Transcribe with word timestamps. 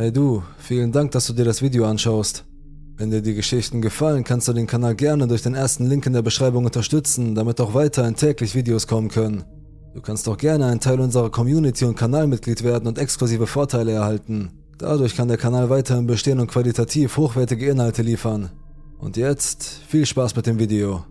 Hey 0.00 0.10
du, 0.10 0.42
vielen 0.56 0.92
Dank, 0.92 1.10
dass 1.10 1.26
du 1.26 1.34
dir 1.34 1.44
das 1.44 1.60
Video 1.60 1.84
anschaust. 1.84 2.46
Wenn 2.96 3.10
dir 3.10 3.20
die 3.20 3.34
Geschichten 3.34 3.82
gefallen, 3.82 4.24
kannst 4.24 4.48
du 4.48 4.54
den 4.54 4.66
Kanal 4.66 4.94
gerne 4.94 5.28
durch 5.28 5.42
den 5.42 5.54
ersten 5.54 5.84
Link 5.84 6.06
in 6.06 6.14
der 6.14 6.22
Beschreibung 6.22 6.64
unterstützen, 6.64 7.34
damit 7.34 7.60
auch 7.60 7.74
weiterhin 7.74 8.16
täglich 8.16 8.54
Videos 8.54 8.86
kommen 8.86 9.10
können. 9.10 9.44
Du 9.92 10.00
kannst 10.00 10.26
auch 10.26 10.38
gerne 10.38 10.68
ein 10.68 10.80
Teil 10.80 11.00
unserer 11.00 11.28
Community 11.28 11.84
und 11.84 11.96
Kanalmitglied 11.96 12.64
werden 12.64 12.88
und 12.88 12.96
exklusive 12.96 13.46
Vorteile 13.46 13.92
erhalten. 13.92 14.52
Dadurch 14.78 15.14
kann 15.14 15.28
der 15.28 15.36
Kanal 15.36 15.68
weiterhin 15.68 16.06
bestehen 16.06 16.40
und 16.40 16.50
qualitativ 16.50 17.18
hochwertige 17.18 17.68
Inhalte 17.68 18.00
liefern. 18.00 18.48
Und 19.00 19.18
jetzt 19.18 19.82
viel 19.86 20.06
Spaß 20.06 20.34
mit 20.34 20.46
dem 20.46 20.58
Video. 20.58 21.04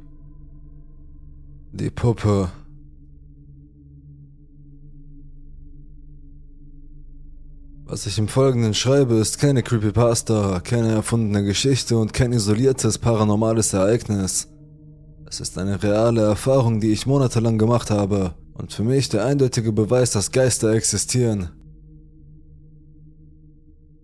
Die 1.74 1.92
Puppe. 1.92 2.50
Was 7.92 8.06
ich 8.06 8.20
im 8.20 8.28
Folgenden 8.28 8.76
schreibe, 8.76 9.16
ist 9.16 9.40
keine 9.40 9.64
Creepypasta, 9.64 10.60
keine 10.60 10.90
erfundene 10.90 11.44
Geschichte 11.44 11.98
und 11.98 12.14
kein 12.14 12.34
isoliertes 12.34 13.00
paranormales 13.00 13.74
Ereignis. 13.74 14.48
Es 15.28 15.40
ist 15.40 15.58
eine 15.58 15.82
reale 15.82 16.22
Erfahrung, 16.22 16.82
die 16.82 16.92
ich 16.92 17.08
monatelang 17.08 17.58
gemacht 17.58 17.90
habe 17.90 18.36
und 18.54 18.72
für 18.72 18.84
mich 18.84 19.10
der 19.10 19.26
eindeutige 19.26 19.72
Beweis, 19.72 20.12
dass 20.12 20.32
Geister 20.32 20.72
existieren. 20.72 21.50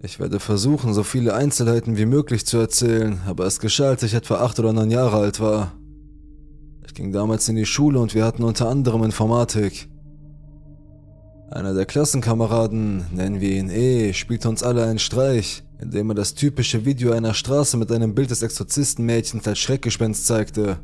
Ich 0.01 0.19
werde 0.19 0.39
versuchen, 0.39 0.95
so 0.95 1.03
viele 1.03 1.35
Einzelheiten 1.35 1.95
wie 1.95 2.07
möglich 2.07 2.47
zu 2.47 2.57
erzählen, 2.57 3.21
aber 3.27 3.45
es 3.45 3.59
geschah, 3.59 3.89
als 3.89 4.01
ich 4.01 4.15
etwa 4.15 4.37
acht 4.37 4.57
oder 4.57 4.73
neun 4.73 4.89
Jahre 4.89 5.17
alt 5.17 5.39
war. 5.39 5.73
Ich 6.87 6.95
ging 6.95 7.11
damals 7.11 7.47
in 7.49 7.55
die 7.55 7.67
Schule 7.67 7.99
und 7.99 8.15
wir 8.15 8.25
hatten 8.25 8.43
unter 8.43 8.67
anderem 8.67 9.03
Informatik. 9.03 9.89
Einer 11.51 11.75
der 11.75 11.85
Klassenkameraden, 11.85 13.05
nennen 13.13 13.39
wir 13.39 13.51
ihn 13.51 13.69
E, 13.69 14.13
spielte 14.13 14.49
uns 14.49 14.63
alle 14.63 14.83
einen 14.83 14.97
Streich, 14.97 15.63
indem 15.79 16.09
er 16.09 16.15
das 16.15 16.33
typische 16.33 16.85
Video 16.85 17.11
einer 17.11 17.35
Straße 17.35 17.77
mit 17.77 17.91
einem 17.91 18.15
Bild 18.15 18.31
des 18.31 18.41
Exorzistenmädchens 18.41 19.47
als 19.47 19.59
Schreckgespenst 19.59 20.25
zeigte. 20.25 20.79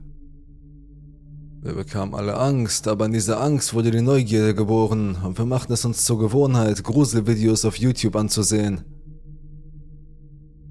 Wir 1.63 1.73
bekamen 1.73 2.13
alle 2.13 2.37
Angst, 2.37 2.87
aber 2.87 3.05
in 3.05 3.13
dieser 3.13 3.41
Angst 3.41 3.73
wurde 3.73 3.89
die 3.89 4.01
Neugierde 4.01 4.53
geboren 4.53 5.17
und 5.23 5.37
wir 5.37 5.45
machten 5.45 5.73
es 5.73 5.83
uns 5.83 6.05
zur 6.05 6.19
Gewohnheit, 6.19 6.83
Gruselvideos 6.83 7.65
auf 7.65 7.77
YouTube 7.77 8.15
anzusehen. 8.15 8.81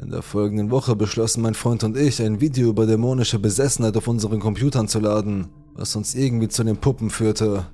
In 0.01 0.11
der 0.11 0.23
folgenden 0.23 0.71
Woche 0.71 0.95
beschlossen 0.95 1.43
mein 1.43 1.55
Freund 1.55 1.83
und 1.83 1.97
ich, 1.97 2.23
ein 2.23 2.41
Video 2.41 2.71
über 2.71 2.87
dämonische 2.87 3.41
Besessenheit 3.41 3.97
auf 3.97 4.07
unseren 4.07 4.41
Computern 4.41 4.87
zu 4.87 5.01
laden, 5.01 5.49
was 5.75 5.95
uns 5.97 6.15
irgendwie 6.15 6.49
zu 6.49 6.63
den 6.63 6.77
Puppen 6.77 7.11
führte. 7.11 7.67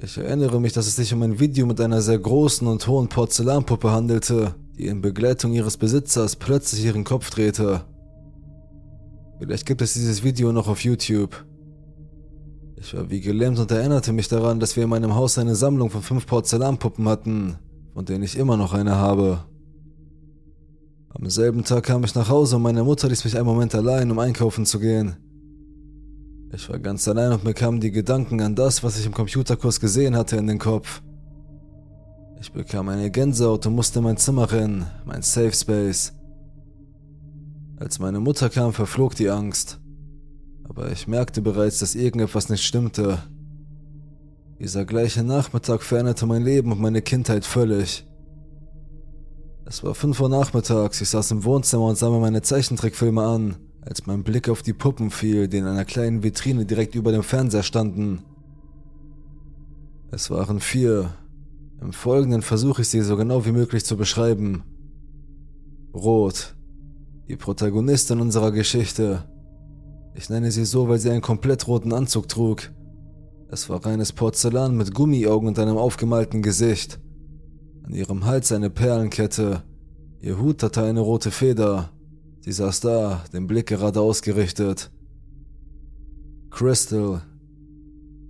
Ich 0.00 0.16
erinnere 0.16 0.58
mich, 0.60 0.72
dass 0.72 0.86
es 0.86 0.96
sich 0.96 1.12
um 1.12 1.22
ein 1.22 1.38
Video 1.38 1.66
mit 1.66 1.80
einer 1.80 2.00
sehr 2.00 2.18
großen 2.18 2.66
und 2.66 2.86
hohen 2.86 3.08
Porzellanpuppe 3.08 3.90
handelte, 3.90 4.54
die 4.78 4.86
in 4.86 5.02
Begleitung 5.02 5.52
ihres 5.52 5.76
Besitzers 5.76 6.36
plötzlich 6.36 6.84
ihren 6.86 7.04
Kopf 7.04 7.28
drehte. 7.28 7.84
Vielleicht 9.38 9.66
gibt 9.66 9.82
es 9.82 9.92
dieses 9.92 10.24
Video 10.24 10.50
noch 10.50 10.68
auf 10.68 10.82
YouTube. 10.82 11.44
Ich 12.76 12.94
war 12.94 13.10
wie 13.10 13.20
gelähmt 13.20 13.58
und 13.58 13.70
erinnerte 13.70 14.12
mich 14.12 14.28
daran, 14.28 14.60
dass 14.60 14.76
wir 14.76 14.84
in 14.84 14.90
meinem 14.90 15.14
Haus 15.14 15.36
eine 15.36 15.54
Sammlung 15.54 15.90
von 15.90 16.02
fünf 16.02 16.26
Porzellanpuppen 16.26 17.06
hatten, 17.06 17.58
von 17.92 18.04
denen 18.06 18.24
ich 18.24 18.38
immer 18.38 18.56
noch 18.56 18.72
eine 18.72 18.96
habe. 18.96 19.44
Am 21.10 21.28
selben 21.28 21.64
Tag 21.64 21.84
kam 21.84 22.02
ich 22.02 22.14
nach 22.14 22.30
Hause 22.30 22.56
und 22.56 22.62
meine 22.62 22.82
Mutter 22.82 23.08
ließ 23.08 23.24
mich 23.24 23.36
einen 23.36 23.46
Moment 23.46 23.74
allein, 23.74 24.10
um 24.10 24.18
einkaufen 24.18 24.64
zu 24.64 24.80
gehen. 24.80 25.16
Ich 26.54 26.68
war 26.68 26.78
ganz 26.78 27.08
allein 27.08 27.32
und 27.32 27.44
mir 27.44 27.54
kamen 27.54 27.80
die 27.80 27.90
Gedanken 27.90 28.42
an 28.42 28.54
das, 28.54 28.82
was 28.82 28.98
ich 28.98 29.06
im 29.06 29.14
Computerkurs 29.14 29.80
gesehen 29.80 30.14
hatte, 30.14 30.36
in 30.36 30.46
den 30.46 30.58
Kopf. 30.58 31.00
Ich 32.40 32.52
bekam 32.52 32.90
eine 32.90 33.10
Gänsehaut 33.10 33.64
und 33.66 33.74
musste 33.74 34.00
in 34.00 34.04
mein 34.04 34.18
Zimmer 34.18 34.52
rennen, 34.52 34.84
mein 35.06 35.22
Safe 35.22 35.52
Space. 35.52 36.12
Als 37.78 37.98
meine 37.98 38.20
Mutter 38.20 38.50
kam, 38.50 38.74
verflog 38.74 39.14
die 39.14 39.30
Angst. 39.30 39.80
Aber 40.68 40.92
ich 40.92 41.08
merkte 41.08 41.40
bereits, 41.40 41.78
dass 41.78 41.94
irgendetwas 41.94 42.50
nicht 42.50 42.64
stimmte. 42.64 43.18
Dieser 44.58 44.84
gleiche 44.84 45.24
Nachmittag 45.24 45.82
veränderte 45.82 46.26
mein 46.26 46.42
Leben 46.42 46.70
und 46.70 46.80
meine 46.80 47.00
Kindheit 47.00 47.46
völlig. 47.46 48.06
Es 49.64 49.82
war 49.82 49.94
5 49.94 50.20
Uhr 50.20 50.28
nachmittags, 50.28 51.00
ich 51.00 51.08
saß 51.08 51.30
im 51.30 51.44
Wohnzimmer 51.44 51.86
und 51.86 51.96
sah 51.96 52.10
mir 52.10 52.20
meine 52.20 52.42
Zeichentrickfilme 52.42 53.22
an 53.22 53.56
als 53.82 54.06
mein 54.06 54.22
Blick 54.22 54.48
auf 54.48 54.62
die 54.62 54.72
Puppen 54.72 55.10
fiel, 55.10 55.48
die 55.48 55.58
in 55.58 55.66
einer 55.66 55.84
kleinen 55.84 56.22
Vitrine 56.22 56.64
direkt 56.64 56.94
über 56.94 57.12
dem 57.12 57.22
Fernseher 57.22 57.62
standen. 57.62 58.22
Es 60.10 60.30
waren 60.30 60.60
vier. 60.60 61.14
Im 61.80 61.92
Folgenden 61.92 62.42
versuche 62.42 62.82
ich 62.82 62.88
sie 62.88 63.00
so 63.00 63.16
genau 63.16 63.44
wie 63.44 63.52
möglich 63.52 63.84
zu 63.84 63.96
beschreiben. 63.96 64.62
Rot. 65.92 66.54
Die 67.28 67.36
Protagonistin 67.36 68.20
unserer 68.20 68.52
Geschichte. 68.52 69.24
Ich 70.14 70.30
nenne 70.30 70.50
sie 70.52 70.64
so, 70.64 70.88
weil 70.88 70.98
sie 70.98 71.10
einen 71.10 71.22
komplett 71.22 71.66
roten 71.66 71.92
Anzug 71.92 72.28
trug. 72.28 72.70
Es 73.48 73.68
war 73.68 73.84
reines 73.84 74.12
Porzellan 74.12 74.76
mit 74.76 74.94
Gummiaugen 74.94 75.48
und 75.48 75.58
einem 75.58 75.76
aufgemalten 75.76 76.42
Gesicht. 76.42 77.00
An 77.82 77.94
ihrem 77.94 78.24
Hals 78.24 78.52
eine 78.52 78.70
Perlenkette. 78.70 79.64
Ihr 80.20 80.38
Hut 80.38 80.62
hatte 80.62 80.84
eine 80.84 81.00
rote 81.00 81.30
Feder. 81.30 81.90
Sie 82.44 82.50
saß 82.50 82.80
da, 82.80 83.24
den 83.32 83.46
Blick 83.46 83.68
gerade 83.68 84.00
ausgerichtet. 84.00 84.90
Crystal. 86.50 87.22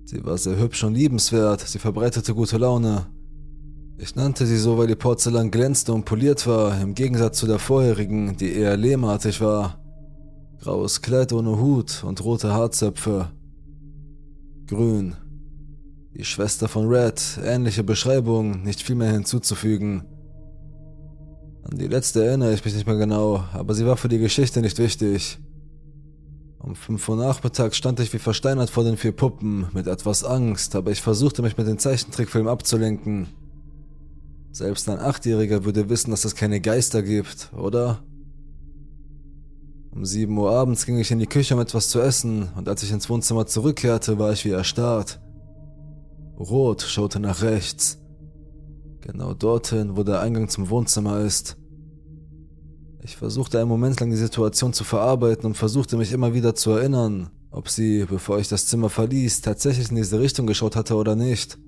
Sie 0.04 0.22
war 0.22 0.36
sehr 0.36 0.58
hübsch 0.58 0.84
und 0.84 0.94
liebenswert, 0.94 1.60
sie 1.62 1.78
verbreitete 1.78 2.34
gute 2.34 2.58
Laune. 2.58 3.06
Ich 3.96 4.14
nannte 4.14 4.44
sie 4.44 4.58
so, 4.58 4.76
weil 4.76 4.90
ihr 4.90 4.96
Porzellan 4.96 5.50
glänzte 5.50 5.94
und 5.94 6.04
poliert 6.04 6.46
war, 6.46 6.78
im 6.82 6.94
Gegensatz 6.94 7.38
zu 7.38 7.46
der 7.46 7.58
vorherigen, 7.58 8.36
die 8.36 8.52
eher 8.52 8.76
lehmartig 8.76 9.40
war. 9.40 9.80
Graues 10.60 11.00
Kleid 11.00 11.32
ohne 11.32 11.58
Hut 11.58 12.04
und 12.04 12.22
rote 12.22 12.52
Haarzöpfe. 12.52 13.30
Grün. 14.66 15.16
Die 16.14 16.24
Schwester 16.24 16.68
von 16.68 16.86
Red, 16.86 17.40
ähnliche 17.42 17.82
Beschreibung, 17.82 18.62
nicht 18.62 18.82
viel 18.82 18.96
mehr 18.96 19.12
hinzuzufügen. 19.12 20.04
An 21.72 21.78
die 21.78 21.86
letzte 21.86 22.22
erinnere 22.22 22.52
ich 22.52 22.62
mich 22.62 22.74
nicht 22.74 22.86
mehr 22.86 22.98
genau, 22.98 23.44
aber 23.54 23.72
sie 23.72 23.86
war 23.86 23.96
für 23.96 24.10
die 24.10 24.18
Geschichte 24.18 24.60
nicht 24.60 24.78
wichtig. 24.78 25.38
Um 26.58 26.74
5 26.74 27.08
Uhr 27.08 27.16
nachmittags 27.16 27.78
stand 27.78 27.98
ich 27.98 28.12
wie 28.12 28.18
versteinert 28.18 28.68
vor 28.68 28.84
den 28.84 28.98
vier 28.98 29.12
Puppen, 29.12 29.68
mit 29.72 29.86
etwas 29.86 30.22
Angst, 30.22 30.76
aber 30.76 30.90
ich 30.90 31.00
versuchte 31.00 31.40
mich 31.40 31.56
mit 31.56 31.66
dem 31.66 31.78
Zeichentrickfilm 31.78 32.46
abzulenken. 32.46 33.28
Selbst 34.50 34.86
ein 34.90 34.98
Achtjähriger 34.98 35.64
würde 35.64 35.88
wissen, 35.88 36.10
dass 36.10 36.26
es 36.26 36.34
keine 36.34 36.60
Geister 36.60 37.02
gibt, 37.02 37.50
oder? 37.56 38.02
Um 39.92 40.04
7 40.04 40.36
Uhr 40.36 40.50
abends 40.50 40.84
ging 40.84 40.98
ich 40.98 41.10
in 41.10 41.20
die 41.20 41.26
Küche, 41.26 41.54
um 41.54 41.60
etwas 41.62 41.88
zu 41.88 42.02
essen, 42.02 42.50
und 42.54 42.68
als 42.68 42.82
ich 42.82 42.92
ins 42.92 43.08
Wohnzimmer 43.08 43.46
zurückkehrte, 43.46 44.18
war 44.18 44.30
ich 44.30 44.44
wie 44.44 44.50
erstarrt. 44.50 45.22
Rot 46.38 46.82
schaute 46.82 47.18
nach 47.18 47.40
rechts. 47.40 47.98
Genau 49.00 49.32
dorthin, 49.32 49.96
wo 49.96 50.02
der 50.02 50.20
Eingang 50.20 50.50
zum 50.50 50.68
Wohnzimmer 50.68 51.20
ist. 51.20 51.56
Ich 53.04 53.16
versuchte 53.16 53.58
einen 53.58 53.68
Moment 53.68 53.98
lang 53.98 54.10
die 54.10 54.16
Situation 54.16 54.72
zu 54.72 54.84
verarbeiten 54.84 55.46
und 55.46 55.56
versuchte 55.56 55.96
mich 55.96 56.12
immer 56.12 56.34
wieder 56.34 56.54
zu 56.54 56.70
erinnern, 56.70 57.30
ob 57.50 57.68
sie, 57.68 58.04
bevor 58.04 58.38
ich 58.38 58.48
das 58.48 58.66
Zimmer 58.66 58.90
verließ, 58.90 59.40
tatsächlich 59.40 59.90
in 59.90 59.96
diese 59.96 60.20
Richtung 60.20 60.46
geschaut 60.46 60.76
hatte 60.76 60.94
oder 60.94 61.16
nicht. 61.16 61.58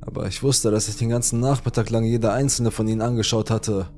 Aber 0.00 0.26
ich 0.26 0.42
wusste, 0.42 0.72
dass 0.72 0.88
ich 0.88 0.96
den 0.96 1.10
ganzen 1.10 1.38
Nachmittag 1.38 1.88
lang 1.90 2.02
jede 2.02 2.32
einzelne 2.32 2.72
von 2.72 2.88
ihnen 2.88 3.00
angeschaut 3.00 3.50
hatte. 3.50 3.88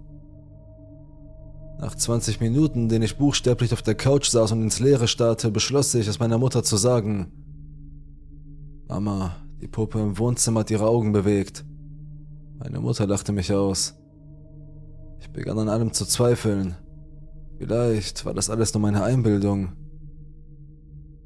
Nach 1.78 1.94
20 1.94 2.40
Minuten, 2.40 2.82
in 2.82 2.88
denen 2.90 3.04
ich 3.04 3.16
buchstäblich 3.16 3.72
auf 3.72 3.80
der 3.80 3.94
Couch 3.94 4.28
saß 4.28 4.52
und 4.52 4.62
ins 4.62 4.80
Leere 4.80 5.08
starrte, 5.08 5.50
beschloss 5.50 5.94
ich, 5.94 6.06
es 6.06 6.18
meiner 6.18 6.36
Mutter 6.36 6.62
zu 6.62 6.76
sagen. 6.76 7.32
Mama, 8.88 9.36
die 9.62 9.68
Puppe 9.68 10.00
im 10.00 10.18
Wohnzimmer 10.18 10.60
hat 10.60 10.70
ihre 10.70 10.86
Augen 10.86 11.12
bewegt. 11.12 11.64
Meine 12.58 12.80
Mutter 12.80 13.06
lachte 13.06 13.32
mich 13.32 13.54
aus. 13.54 13.94
Ich 15.20 15.30
begann 15.30 15.58
an 15.58 15.68
allem 15.68 15.92
zu 15.92 16.04
zweifeln. 16.04 16.76
Vielleicht 17.58 18.24
war 18.24 18.34
das 18.34 18.50
alles 18.50 18.72
nur 18.74 18.80
meine 18.80 19.02
Einbildung. 19.02 19.72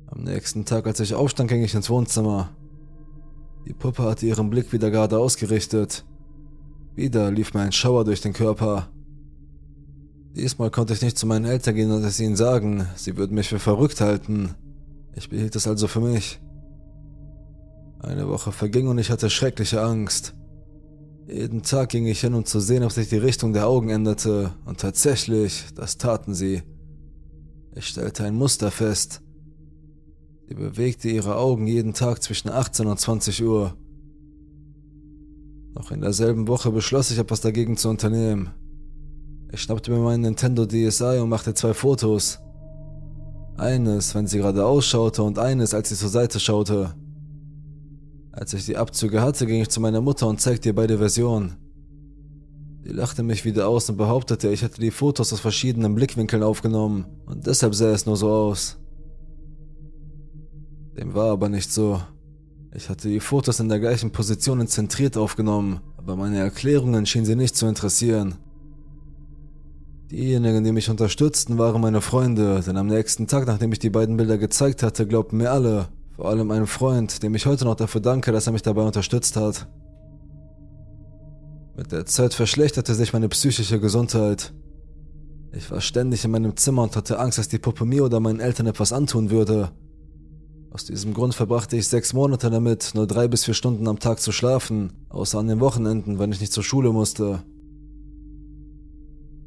Am 0.07 0.23
nächsten 0.23 0.65
Tag, 0.65 0.87
als 0.87 1.01
ich 1.01 1.15
aufstand, 1.15 1.49
ging 1.49 1.63
ich 1.63 1.75
ins 1.75 1.91
Wohnzimmer. 1.91 2.51
Die 3.67 3.73
Puppe 3.73 4.03
hatte 4.03 4.27
ihren 4.27 4.51
Blick 4.51 4.73
wieder 4.73 4.91
gerade 4.91 5.19
ausgerichtet. 5.19 6.05
Wieder 6.95 7.31
lief 7.31 7.55
mir 7.55 7.61
ein 7.61 7.73
Schauer 7.73 8.05
durch 8.05 8.21
den 8.21 8.33
Körper. 8.33 8.89
Diesmal 10.37 10.71
konnte 10.71 10.93
ich 10.93 11.03
nicht 11.03 11.17
zu 11.17 11.27
meinen 11.27 11.45
Eltern 11.45 11.75
gehen 11.75 11.91
und 11.93 12.05
es 12.05 12.21
ihnen 12.21 12.37
sagen, 12.37 12.87
sie 12.97 13.17
würden 13.17 13.35
mich 13.35 13.49
für 13.49 13.61
verrückt 13.61 14.01
halten. 14.01 14.55
Ich 15.15 15.29
behielt 15.31 15.55
es 15.55 15.69
also 15.69 15.87
für 15.87 16.01
mich. 16.01 16.41
Eine 18.01 18.29
Woche 18.29 18.53
verging 18.53 18.89
und 18.89 18.99
ich 18.99 19.11
hatte 19.11 19.31
schreckliche 19.31 19.81
Angst. 19.81 20.35
Jeden 21.27 21.63
Tag 21.63 21.89
ging 21.89 22.07
ich 22.07 22.21
hin, 22.21 22.35
um 22.35 22.45
zu 22.45 22.61
sehen, 22.61 22.83
ob 22.83 22.93
sich 22.93 23.09
die 23.09 23.17
Richtung 23.17 23.53
der 23.55 23.67
Augen 23.67 23.89
änderte, 23.89 24.53
und 24.67 24.81
tatsächlich, 24.81 25.65
das 25.75 25.97
taten 25.97 26.35
sie. 26.35 26.63
Ich 27.75 27.87
stellte 27.87 28.25
ein 28.25 28.35
Muster 28.35 28.71
fest. 28.71 29.23
Sie 30.47 30.55
bewegte 30.55 31.09
ihre 31.09 31.37
Augen 31.37 31.67
jeden 31.67 31.95
Tag 31.95 32.23
zwischen 32.23 32.51
18 32.51 32.87
und 32.87 33.01
20 33.01 33.43
Uhr. 33.43 33.75
Noch 35.73 35.91
in 35.91 36.03
derselben 36.03 36.47
Woche 36.47 36.71
beschloss 36.71 37.11
ich 37.11 37.19
etwas 37.19 37.41
dagegen 37.41 37.77
zu 37.77 37.89
unternehmen. 37.89 38.51
Ich 39.51 39.63
schnappte 39.63 39.91
mir 39.91 39.99
meinen 39.99 40.21
Nintendo 40.21 40.67
DSi 40.67 41.19
und 41.21 41.31
machte 41.31 41.55
zwei 41.55 41.73
Fotos. 41.73 42.39
Eines, 43.57 44.15
wenn 44.15 44.27
sie 44.27 44.39
gerade 44.39 44.67
ausschaute 44.67 45.23
und 45.23 45.39
eines, 45.39 45.73
als 45.73 45.89
sie 45.89 45.97
zur 45.97 46.11
Seite 46.11 46.39
schaute. 46.39 46.95
Als 48.37 48.53
ich 48.53 48.67
die 48.67 48.77
Abzüge 48.77 49.23
hatte, 49.23 49.47
ging 49.47 49.63
ich 49.63 49.69
zu 49.69 49.81
meiner 49.81 50.01
Mutter 50.01 50.27
und 50.27 50.41
zeigte 50.41 50.71
ihr 50.71 50.75
beide 50.75 50.99
Versionen. 50.99 51.57
Sie 52.83 52.93
lachte 52.93 53.23
mich 53.23 53.45
wieder 53.45 53.69
aus 53.69 53.89
und 53.89 53.97
behauptete, 53.97 54.51
ich 54.51 54.63
hätte 54.63 54.81
die 54.81 54.91
Fotos 54.91 55.33
aus 55.33 55.39
verschiedenen 55.39 55.95
Blickwinkeln 55.95 56.43
aufgenommen 56.43 57.07
und 57.27 57.47
deshalb 57.47 57.77
sah 57.77 57.93
es 57.93 58.07
nur 58.07 58.17
so 58.17 58.29
aus. 58.29 58.77
Dem 60.99 61.15
war 61.15 61.31
aber 61.31 61.49
nicht 61.49 61.73
so. 61.73 62.03
Ich 62.75 62.89
hatte 62.89 63.09
die 63.09 63.21
Fotos 63.21 63.61
in 63.61 63.69
der 63.69 63.79
gleichen 63.79 64.11
Position 64.11 64.67
zentriert 64.67 65.17
aufgenommen, 65.17 65.81
aber 65.97 66.17
meine 66.17 66.39
Erklärungen 66.39 67.07
schienen 67.07 67.27
sie 67.27 67.37
nicht 67.37 67.57
zu 67.57 67.67
interessieren. 67.67 68.35
Diejenigen, 70.11 70.65
die 70.65 70.73
mich 70.73 70.91
unterstützten, 70.91 71.57
waren 71.57 71.81
meine 71.81 72.01
Freunde, 72.01 72.61
denn 72.67 72.77
am 72.77 72.89
nächsten 72.89 73.29
Tag, 73.29 73.47
nachdem 73.47 73.73
ich 73.73 73.79
die 73.79 73.91
beiden 73.91 74.17
Bilder 74.17 74.39
gezeigt 74.39 74.83
hatte, 74.83 75.07
glaubten 75.07 75.37
mir 75.37 75.53
alle, 75.53 75.89
vor 76.17 76.27
allem 76.27 76.51
ein 76.51 76.67
Freund, 76.67 77.23
dem 77.23 77.35
ich 77.35 77.47
heute 77.47 77.65
noch 77.65 77.75
dafür 77.75 78.01
danke, 78.01 78.31
dass 78.33 78.47
er 78.47 78.53
mich 78.53 78.63
dabei 78.63 78.83
unterstützt 78.83 79.37
hat. 79.37 79.67
Mit 81.77 81.91
der 81.91 82.07
Zeit 82.07 82.35
verschlechterte 82.35 82.95
sich 82.95 83.13
meine 83.13 83.29
psychische 83.29 83.81
Gesundheit. 83.81 84.53
Ich 85.53 85.71
war 85.71 85.81
ständig 85.81 86.25
in 86.25 86.31
meinem 86.31 86.57
Zimmer 86.57 86.85
und 86.85 86.95
hatte 86.95 87.19
Angst, 87.19 87.39
dass 87.39 87.49
die 87.49 87.59
Puppe 87.59 87.85
mir 87.85 88.05
oder 88.05 88.21
meinen 88.21 88.41
Eltern 88.41 88.67
etwas 88.67 88.93
antun 88.93 89.31
würde. 89.31 89.73
Aus 90.71 90.85
diesem 90.85 91.15
Grund 91.15 91.35
verbrachte 91.35 91.77
ich 91.77 91.89
sechs 91.89 92.13
Monate 92.13 92.51
damit, 92.51 92.93
nur 92.95 93.07
drei 93.07 93.29
bis 93.29 93.45
vier 93.45 93.55
Stunden 93.55 93.87
am 93.87 93.99
Tag 93.99 94.21
zu 94.21 94.33
schlafen, 94.33 94.93
außer 95.09 95.39
an 95.39 95.47
den 95.49 95.61
Wochenenden, 95.61 96.19
wenn 96.19 96.33
ich 96.33 96.41
nicht 96.41 96.53
zur 96.53 96.65
Schule 96.65 96.93
musste. 96.93 97.43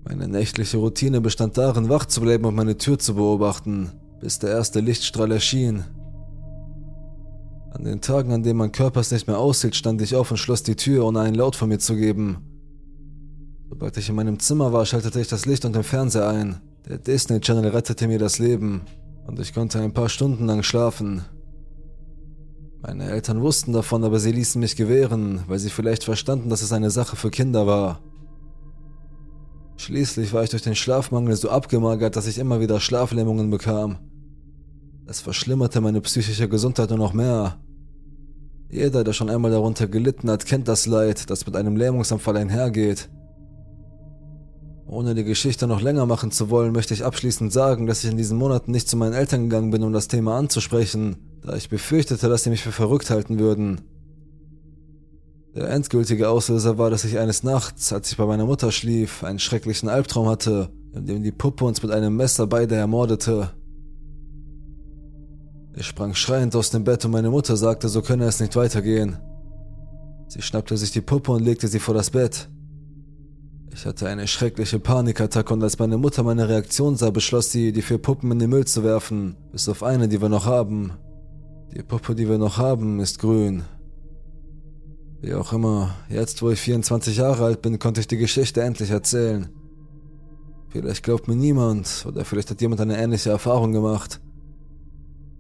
Meine 0.06 0.30
nächtliche 0.30 0.78
Routine 0.78 1.20
bestand 1.20 1.58
darin, 1.58 1.90
wach 1.90 2.06
zu 2.06 2.22
bleiben 2.22 2.46
und 2.46 2.56
meine 2.56 2.78
Tür 2.78 2.98
zu 2.98 3.16
beobachten, 3.16 3.92
bis 4.22 4.40
der 4.40 4.52
erste 4.52 4.80
Lichtstrahl 4.80 5.32
erschien. 5.34 5.84
An 7.78 7.84
den 7.84 8.02
Tagen, 8.02 8.32
an 8.32 8.42
denen 8.42 8.58
mein 8.58 8.72
Körper 8.72 9.02
es 9.02 9.12
nicht 9.12 9.28
mehr 9.28 9.38
aushielt, 9.38 9.76
stand 9.76 10.02
ich 10.02 10.16
auf 10.16 10.32
und 10.32 10.38
schloss 10.38 10.64
die 10.64 10.76
Tür, 10.76 11.06
ohne 11.06 11.20
einen 11.20 11.36
Laut 11.36 11.56
von 11.56 11.70
mir 11.70 11.78
zu 11.78 11.96
geben. 11.96 12.38
Sobald 13.70 13.96
ich 13.98 14.10
in 14.10 14.16
meinem 14.16 14.40
Zimmer 14.40 14.74
war, 14.74 14.84
schaltete 14.88 15.22
ich 15.22 15.28
das 15.28 15.46
Licht 15.46 15.64
und 15.64 15.76
den 15.76 15.84
Fernseher 15.84 16.28
ein. 16.28 16.60
Der 16.90 16.98
Disney 16.98 17.40
Channel 17.40 17.70
rettete 17.70 18.08
mir 18.08 18.18
das 18.18 18.40
Leben 18.40 18.82
und 19.28 19.40
ich 19.40 19.54
konnte 19.54 19.80
ein 19.80 19.94
paar 19.94 20.10
Stunden 20.10 20.48
lang 20.48 20.64
schlafen. 20.64 21.26
Meine 22.82 23.12
Eltern 23.12 23.42
wussten 23.42 23.74
davon, 23.74 24.04
aber 24.04 24.20
sie 24.20 24.32
ließen 24.32 24.60
mich 24.60 24.76
gewähren, 24.76 25.44
weil 25.46 25.60
sie 25.60 25.70
vielleicht 25.70 26.04
verstanden, 26.04 26.50
dass 26.50 26.64
es 26.64 26.72
eine 26.72 26.90
Sache 26.90 27.16
für 27.16 27.30
Kinder 27.30 27.68
war. 27.68 28.00
Schließlich 29.76 30.34
war 30.34 30.44
ich 30.44 30.50
durch 30.50 30.64
den 30.64 30.76
Schlafmangel 30.76 31.36
so 31.36 31.52
abgemagert, 31.52 32.16
dass 32.16 32.26
ich 32.26 32.40
immer 32.40 32.60
wieder 32.60 32.80
Schlaflähmungen 32.80 33.52
bekam. 33.52 34.00
Es 35.06 35.22
verschlimmerte 35.22 35.80
meine 35.80 36.02
psychische 36.02 36.50
Gesundheit 36.50 36.90
nur 36.90 36.98
noch 36.98 37.14
mehr. 37.14 37.60
Jeder, 38.70 39.04
der 39.04 39.14
schon 39.14 39.30
einmal 39.30 39.52
darunter 39.52 39.88
gelitten 39.88 40.30
hat, 40.30 40.46
kennt 40.46 40.68
das 40.68 40.86
Leid, 40.86 41.30
das 41.30 41.46
mit 41.46 41.56
einem 41.56 41.78
Lähmungsanfall 41.78 42.36
einhergeht. 42.38 43.10
Ohne 44.86 45.16
die 45.16 45.24
Geschichte 45.24 45.68
noch 45.68 45.82
länger 45.82 46.06
machen 46.06 46.32
zu 46.32 46.50
wollen, 46.50 46.72
möchte 46.72 46.94
ich 46.94 47.04
abschließend 47.04 47.52
sagen, 47.52 47.88
dass 47.88 48.04
ich 48.04 48.12
in 48.12 48.18
diesen 48.18 48.38
Monaten 48.38 48.72
nicht 48.72 48.88
zu 48.88 48.96
meinen 48.96 49.14
Eltern 49.14 49.44
gegangen 49.44 49.72
bin, 49.72 49.84
um 49.84 49.92
das 49.92 50.08
Thema 50.08 50.38
anzusprechen, 50.38 51.18
da 51.42 51.56
ich 51.56 51.70
befürchtete, 51.70 52.30
dass 52.30 52.44
sie 52.44 52.50
mich 52.50 52.64
für 52.64 52.72
verrückt 52.72 53.10
halten 53.10 53.40
würden. 53.40 53.82
Der 55.56 55.70
endgültige 55.70 56.30
Auslöser 56.30 56.78
war, 56.78 56.90
dass 56.90 57.04
ich 57.04 57.18
eines 57.18 57.44
Nachts, 57.44 57.92
als 57.92 58.12
ich 58.12 58.18
bei 58.18 58.26
meiner 58.26 58.46
Mutter 58.46 58.72
schlief, 58.72 59.24
einen 59.24 59.40
schrecklichen 59.40 59.90
Albtraum 59.90 60.28
hatte, 60.28 60.70
in 60.94 61.06
dem 61.06 61.24
die 61.24 61.32
Puppe 61.32 61.66
uns 61.66 61.82
mit 61.82 61.92
einem 61.92 62.16
Messer 62.16 62.48
beide 62.48 62.76
ermordete. 62.76 63.52
Ich 65.80 65.86
sprang 65.86 66.16
schreiend 66.16 66.56
aus 66.56 66.72
dem 66.72 66.84
Bett 66.84 67.06
und 67.06 67.12
meine 67.12 67.30
Mutter 67.30 67.56
sagte, 67.56 67.88
so 67.88 68.02
könne 68.02 68.26
es 68.26 68.40
nicht 68.40 68.56
weitergehen. 68.56 69.18
Sie 70.28 70.42
schnappte 70.42 70.76
sich 70.76 70.90
die 70.90 71.02
Puppe 71.02 71.32
und 71.32 71.44
legte 71.44 71.68
sie 71.68 71.78
vor 71.78 71.94
das 71.94 72.10
Bett. 72.10 72.50
Ich 73.72 73.86
hatte 73.86 74.10
eine 74.10 74.28
schreckliche 74.28 74.80
Panikattacke 74.80 75.54
und 75.54 75.62
als 75.62 75.78
meine 75.78 76.00
Mutter 76.00 76.24
meine 76.24 76.50
Reaktion 76.50 76.96
sah, 76.96 77.12
beschloss 77.12 77.52
sie, 77.52 77.72
die 77.72 77.84
vier 77.84 78.00
Puppen 78.00 78.32
in 78.32 78.40
den 78.40 78.50
Müll 78.50 78.66
zu 78.66 78.84
werfen, 78.84 79.38
bis 79.52 79.70
auf 79.70 79.84
eine, 79.84 80.08
die 80.08 80.20
wir 80.20 80.30
noch 80.30 80.48
haben. 80.48 80.94
Die 81.76 81.84
Puppe, 81.84 82.16
die 82.16 82.28
wir 82.28 82.40
noch 82.40 82.58
haben, 82.58 83.00
ist 83.00 83.20
grün. 83.20 83.62
Wie 85.22 85.36
auch 85.36 85.54
immer, 85.54 85.94
jetzt 86.10 86.42
wo 86.42 86.50
ich 86.50 86.60
24 86.60 87.18
Jahre 87.18 87.46
alt 87.46 87.62
bin, 87.62 87.78
konnte 87.78 88.02
ich 88.02 88.08
die 88.08 88.18
Geschichte 88.18 88.64
endlich 88.64 88.90
erzählen. 88.90 89.50
Vielleicht 90.70 91.04
glaubt 91.04 91.28
mir 91.28 91.36
niemand 91.36 92.04
oder 92.08 92.26
vielleicht 92.26 92.50
hat 92.50 92.62
jemand 92.62 92.82
eine 92.82 92.98
ähnliche 92.98 93.30
Erfahrung 93.30 93.74
gemacht. 93.74 94.20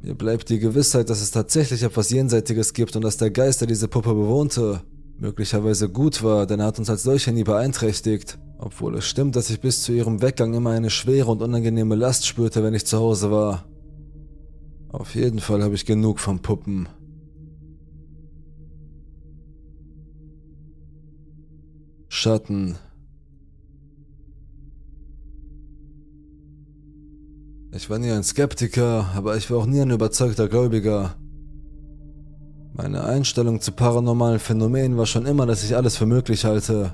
Mir 0.01 0.13
bleibt 0.13 0.49
die 0.49 0.59
Gewissheit, 0.59 1.09
dass 1.09 1.21
es 1.21 1.31
tatsächlich 1.31 1.83
etwas 1.83 2.11
Jenseitiges 2.11 2.73
gibt 2.73 2.95
und 2.95 3.03
dass 3.03 3.17
der 3.17 3.31
Geist, 3.31 3.61
der 3.61 3.67
diese 3.67 3.87
Puppe 3.87 4.13
bewohnte, 4.13 4.81
möglicherweise 5.19 5.89
gut 5.89 6.23
war, 6.23 6.45
denn 6.45 6.59
er 6.59 6.67
hat 6.67 6.79
uns 6.79 6.89
als 6.89 7.03
solcher 7.03 7.31
nie 7.31 7.43
beeinträchtigt. 7.43 8.37
Obwohl 8.59 8.95
es 8.95 9.05
stimmt, 9.05 9.35
dass 9.35 9.49
ich 9.49 9.59
bis 9.59 9.83
zu 9.83 9.91
ihrem 9.91 10.21
Weggang 10.21 10.53
immer 10.53 10.71
eine 10.71 10.89
schwere 10.89 11.31
und 11.31 11.41
unangenehme 11.41 11.95
Last 11.95 12.25
spürte, 12.25 12.63
wenn 12.63 12.73
ich 12.73 12.85
zu 12.85 12.97
Hause 12.97 13.31
war. 13.31 13.65
Auf 14.89 15.15
jeden 15.15 15.39
Fall 15.39 15.63
habe 15.63 15.75
ich 15.75 15.85
genug 15.85 16.19
von 16.19 16.41
Puppen. 16.41 16.87
Schatten. 22.07 22.77
Ich 27.77 27.91
war 27.91 27.99
nie 27.99 28.09
ein 28.09 28.23
Skeptiker, 28.23 29.11
aber 29.15 29.37
ich 29.37 29.51
war 29.51 29.59
auch 29.59 29.67
nie 29.67 29.79
ein 29.79 29.91
überzeugter 29.91 30.47
Gläubiger. 30.47 31.13
Meine 32.73 33.03
Einstellung 33.03 33.61
zu 33.61 33.71
paranormalen 33.71 34.39
Phänomenen 34.39 34.97
war 34.97 35.05
schon 35.05 35.27
immer, 35.27 35.45
dass 35.45 35.63
ich 35.63 35.75
alles 35.75 35.95
für 35.95 36.07
möglich 36.07 36.43
halte. 36.43 36.93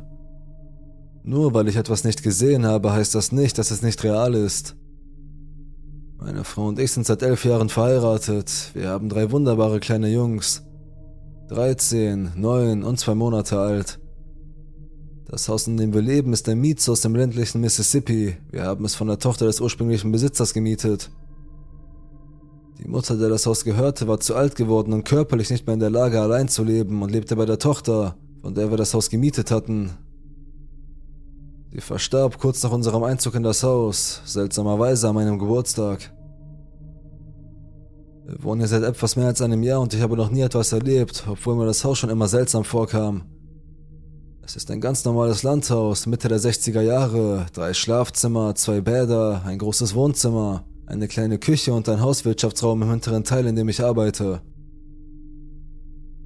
Nur 1.23 1.53
weil 1.53 1.69
ich 1.69 1.77
etwas 1.77 2.03
nicht 2.03 2.21
gesehen 2.21 2.65
habe, 2.65 2.91
heißt 2.91 3.15
das 3.15 3.31
nicht, 3.31 3.57
dass 3.57 3.71
es 3.71 3.81
nicht 3.81 4.03
real 4.03 4.33
ist. 4.33 4.75
Meine 6.17 6.43
Frau 6.43 6.67
und 6.67 6.79
ich 6.79 6.91
sind 6.91 7.05
seit 7.05 7.21
elf 7.21 7.45
Jahren 7.45 7.69
verheiratet. 7.69 8.71
Wir 8.73 8.89
haben 8.89 9.07
drei 9.07 9.31
wunderbare 9.31 9.79
kleine 9.79 10.09
Jungs. 10.09 10.63
13, 11.47 12.33
9 12.35 12.83
und 12.83 12.99
zwei 12.99 13.15
Monate 13.15 13.57
alt. 13.57 14.01
Das 15.33 15.49
Haus, 15.49 15.65
in 15.65 15.77
dem 15.77 15.95
wir 15.95 16.03
leben, 16.03 16.31
ist 16.31 16.47
ein 16.47 16.61
Miets 16.61 16.87
aus 16.87 17.01
dem 17.01 17.15
ländlichen 17.15 17.59
Mississippi. 17.59 18.37
Wir 18.51 18.65
haben 18.65 18.85
es 18.85 18.93
von 18.93 19.07
der 19.07 19.17
Tochter 19.17 19.47
des 19.47 19.61
ursprünglichen 19.61 20.11
Besitzers 20.11 20.53
gemietet. 20.53 21.09
Die 22.77 22.87
Mutter, 22.87 23.17
der 23.17 23.29
das 23.29 23.47
Haus 23.47 23.63
gehörte, 23.63 24.07
war 24.07 24.19
zu 24.19 24.35
alt 24.35 24.55
geworden 24.55 24.93
und 24.93 25.05
körperlich 25.05 25.49
nicht 25.49 25.65
mehr 25.65 25.73
in 25.73 25.79
der 25.79 25.89
Lage, 25.89 26.21
allein 26.21 26.49
zu 26.49 26.63
leben 26.63 27.01
und 27.01 27.09
lebte 27.09 27.35
bei 27.35 27.47
der 27.47 27.57
Tochter, 27.57 28.15
von 28.43 28.53
der 28.53 28.69
wir 28.69 28.77
das 28.77 28.93
Haus 28.93 29.09
gemietet 29.09 29.49
hatten. 29.49 29.97
Sie 31.71 31.81
verstarb 31.81 32.37
kurz 32.37 32.61
nach 32.61 32.71
unserem 32.71 33.01
Einzug 33.01 33.33
in 33.33 33.41
das 33.41 33.63
Haus, 33.63 34.21
seltsamerweise 34.25 35.09
an 35.09 35.15
meinem 35.15 35.39
Geburtstag. 35.39 36.13
Wir 38.27 38.43
wohnen 38.43 38.61
hier 38.61 38.67
seit 38.67 38.83
etwas 38.83 39.15
mehr 39.15 39.25
als 39.25 39.41
einem 39.41 39.63
Jahr 39.63 39.81
und 39.81 39.95
ich 39.95 40.01
habe 40.03 40.15
noch 40.15 40.29
nie 40.29 40.41
etwas 40.41 40.73
erlebt, 40.73 41.23
obwohl 41.27 41.55
mir 41.55 41.65
das 41.65 41.83
Haus 41.83 41.97
schon 41.97 42.11
immer 42.11 42.27
seltsam 42.27 42.63
vorkam. 42.63 43.32
Es 44.45 44.57
ist 44.57 44.69
ein 44.71 44.81
ganz 44.81 45.05
normales 45.05 45.43
Landhaus, 45.43 46.05
Mitte 46.05 46.27
der 46.27 46.37
60er 46.37 46.81
Jahre, 46.81 47.45
drei 47.53 47.73
Schlafzimmer, 47.73 48.55
zwei 48.55 48.81
Bäder, 48.81 49.41
ein 49.45 49.57
großes 49.57 49.95
Wohnzimmer, 49.95 50.65
eine 50.85 51.07
kleine 51.07 51.39
Küche 51.39 51.71
und 51.71 51.87
ein 51.87 52.01
Hauswirtschaftsraum 52.01 52.81
im 52.81 52.89
hinteren 52.89 53.23
Teil, 53.23 53.47
in 53.47 53.55
dem 53.55 53.69
ich 53.69 53.81
arbeite. 53.81 54.41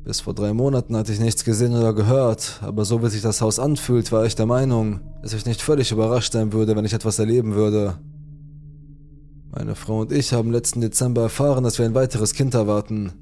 Bis 0.04 0.22
vor 0.22 0.34
drei 0.34 0.54
Monaten 0.54 0.98
hatte 0.98 1.14
ich 1.14 1.20
nichts 1.20 1.46
gesehen 1.46 1.76
oder 1.76 1.94
gehört, 1.94 2.60
aber 2.64 2.86
so 2.86 3.04
wie 3.04 3.10
sich 3.10 3.22
das 3.22 3.42
Haus 3.42 3.60
anfühlt, 3.60 4.12
war 4.12 4.26
ich 4.26 4.34
der 4.34 4.48
Meinung, 4.48 5.02
dass 5.22 5.34
ich 5.34 5.46
nicht 5.46 5.62
völlig 5.62 5.92
überrascht 5.92 6.34
sein 6.34 6.52
würde, 6.54 6.76
wenn 6.76 6.86
ich 6.86 6.94
etwas 6.94 7.20
erleben 7.20 7.54
würde. 7.54 8.00
Meine 9.52 9.76
Frau 9.76 10.02
und 10.02 10.12
ich 10.12 10.34
haben 10.34 10.52
letzten 10.52 10.82
Dezember 10.82 11.22
erfahren, 11.22 11.64
dass 11.64 11.78
wir 11.78 11.86
ein 11.86 11.94
weiteres 11.94 12.34
Kind 12.34 12.56
erwarten. 12.56 13.14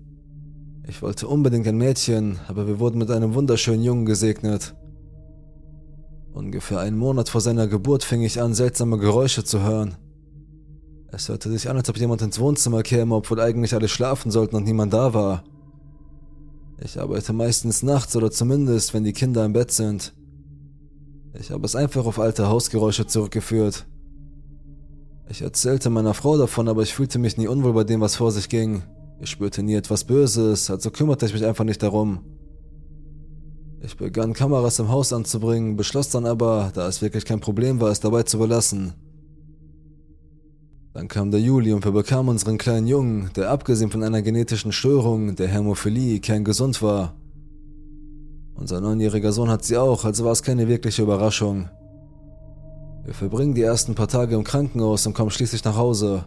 Ich 0.88 1.02
wollte 1.02 1.28
unbedingt 1.28 1.68
ein 1.68 1.78
Mädchen, 1.78 2.40
aber 2.48 2.66
wir 2.66 2.80
wurden 2.80 3.00
mit 3.00 3.12
einem 3.12 3.34
wunderschönen 3.34 3.84
Jungen 3.84 4.06
gesegnet. 4.06 4.74
Ungefähr 6.36 6.80
einen 6.80 6.98
Monat 6.98 7.30
vor 7.30 7.40
seiner 7.40 7.66
Geburt 7.66 8.04
fing 8.04 8.22
ich 8.22 8.42
an, 8.42 8.54
seltsame 8.54 8.98
Geräusche 8.98 9.46
zu 9.46 9.62
hören. 9.62 9.96
Es 11.08 11.30
hörte 11.30 11.50
sich 11.50 11.70
an, 11.70 11.78
als 11.78 11.90
ob 11.90 11.98
jemand 11.98 12.22
ins 12.22 12.42
Wohnzimmer 12.42 12.84
käme, 12.84 13.16
obwohl 13.16 13.40
eigentlich 13.40 13.74
alle 13.74 13.88
schlafen 13.88 14.32
sollten 14.32 14.58
und 14.58 14.66
niemand 14.66 14.92
da 14.92 15.14
war. 15.14 15.46
Ich 16.84 17.00
arbeite 17.00 17.32
meistens 17.32 17.84
nachts 17.84 18.18
oder 18.18 18.32
zumindest, 18.32 18.94
wenn 18.94 19.06
die 19.06 19.14
Kinder 19.14 19.46
im 19.46 19.54
Bett 19.54 19.72
sind. 19.72 20.14
Ich 21.40 21.52
habe 21.52 21.66
es 21.66 21.74
einfach 21.74 22.06
auf 22.06 22.20
alte 22.20 22.50
Hausgeräusche 22.50 23.08
zurückgeführt. 23.08 23.86
Ich 25.30 25.42
erzählte 25.42 25.90
meiner 25.90 26.14
Frau 26.14 26.38
davon, 26.38 26.68
aber 26.68 26.82
ich 26.82 26.94
fühlte 26.94 27.18
mich 27.18 27.38
nie 27.38 27.48
unwohl 27.48 27.72
bei 27.72 27.86
dem, 27.86 28.02
was 28.02 28.18
vor 28.18 28.34
sich 28.34 28.50
ging. 28.50 28.84
Ich 29.22 29.30
spürte 29.30 29.64
nie 29.64 29.76
etwas 29.76 30.04
Böses, 30.04 30.70
also 30.70 30.92
kümmerte 30.92 31.28
ich 31.28 31.34
mich 31.34 31.46
einfach 31.46 31.64
nicht 31.64 31.82
darum. 31.82 32.35
Ich 33.86 33.98
begann 33.98 34.34
Kameras 34.34 34.80
im 34.80 34.90
Haus 34.90 35.14
anzubringen, 35.14 35.76
beschloss 35.76 36.10
dann 36.10 36.26
aber, 36.26 36.72
da 36.74 36.88
es 36.88 37.04
wirklich 37.04 37.24
kein 37.24 37.40
Problem 37.40 37.80
war, 37.80 37.92
es 37.92 38.00
dabei 38.00 38.24
zu 38.24 38.40
belassen. 38.40 38.94
Dann 40.94 41.08
kam 41.08 41.30
der 41.30 41.40
Juli 41.40 41.72
und 41.72 41.86
wir 41.86 41.92
bekamen 41.92 42.30
unseren 42.30 42.58
kleinen 42.58 42.88
Jungen, 42.88 43.30
der 43.36 43.52
abgesehen 43.52 43.92
von 43.92 44.02
einer 44.02 44.24
genetischen 44.24 44.72
Störung, 44.72 45.36
der 45.36 45.50
Hämophilie, 45.50 46.20
kerngesund 46.20 46.82
war. 46.82 47.14
Unser 48.56 48.82
neunjähriger 48.82 49.32
Sohn 49.32 49.52
hat 49.52 49.64
sie 49.64 49.78
auch, 49.78 50.04
also 50.04 50.26
war 50.26 50.32
es 50.32 50.42
keine 50.42 50.68
wirkliche 50.68 51.04
Überraschung. 51.04 51.70
Wir 53.04 53.14
verbringen 53.14 53.54
die 53.54 53.62
ersten 53.62 53.94
paar 53.94 54.08
Tage 54.08 54.34
im 54.34 54.44
Krankenhaus 54.44 55.06
und 55.06 55.14
kommen 55.14 55.30
schließlich 55.30 55.64
nach 55.64 55.78
Hause. 55.78 56.26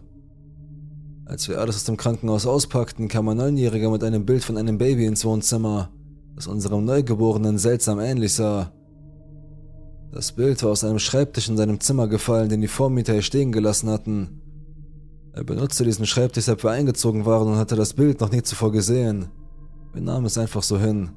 Als 1.25 1.49
wir 1.49 1.59
alles 1.59 1.75
aus 1.75 1.85
dem 1.85 1.97
Krankenhaus 1.97 2.47
auspackten, 2.47 3.09
kam 3.09 3.29
ein 3.29 3.37
Neunjähriger 3.37 3.91
mit 3.91 4.05
einem 4.05 4.25
Bild 4.25 4.45
von 4.45 4.57
einem 4.57 4.79
Baby 4.79 5.07
ins 5.07 5.25
Wohnzimmer, 5.25 5.91
das 6.39 6.47
unserem 6.47 6.85
Neugeborenen 6.85 7.59
seltsam 7.59 7.99
ähnlich 7.99 8.35
sah. 8.35 8.73
Das 10.13 10.31
Bild 10.31 10.63
war 10.63 10.71
aus 10.71 10.85
einem 10.85 11.01
Schreibtisch 11.01 11.49
in 11.49 11.57
seinem 11.57 11.81
Zimmer 11.81 12.07
gefallen, 12.07 12.49
den 12.49 12.61
die 12.61 12.69
Vormieter 12.69 13.13
hier 13.13 13.23
stehen 13.23 13.51
gelassen 13.51 13.91
hatten. 13.91 14.41
Er 15.33 15.43
benutzte 15.43 15.83
diesen 15.83 16.07
Schreibtisch, 16.07 16.45
seit 16.45 16.63
wir 16.63 16.71
eingezogen 16.71 17.27
waren 17.27 17.49
und 17.49 17.57
hatte 17.57 17.75
das 17.75 17.93
Bild 17.93 18.21
noch 18.21 18.31
nie 18.31 18.43
zuvor 18.43 18.71
gesehen. 18.71 19.27
Wir 19.93 20.01
nahmen 20.01 20.27
es 20.27 20.39
einfach 20.39 20.63
so 20.63 20.79
hin. 20.79 21.11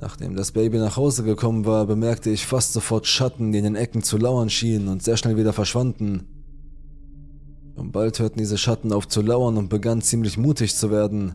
Nachdem 0.00 0.34
das 0.34 0.52
Baby 0.52 0.78
nach 0.78 0.96
Hause 0.96 1.22
gekommen 1.22 1.66
war, 1.66 1.84
bemerkte 1.84 2.30
ich 2.30 2.46
fast 2.46 2.72
sofort 2.72 3.06
Schatten, 3.06 3.52
die 3.52 3.58
in 3.58 3.64
den 3.64 3.76
Ecken 3.76 4.02
zu 4.02 4.16
lauern 4.16 4.48
schienen 4.48 4.88
und 4.88 5.02
sehr 5.02 5.18
schnell 5.18 5.36
wieder 5.36 5.52
verschwanden. 5.52 6.26
Und 7.74 7.92
bald 7.92 8.18
hörten 8.18 8.38
diese 8.38 8.56
Schatten 8.56 8.94
auf 8.94 9.06
zu 9.06 9.20
lauern 9.20 9.58
und 9.58 9.68
begannen 9.68 10.00
ziemlich 10.00 10.38
mutig 10.38 10.74
zu 10.74 10.90
werden. 10.90 11.34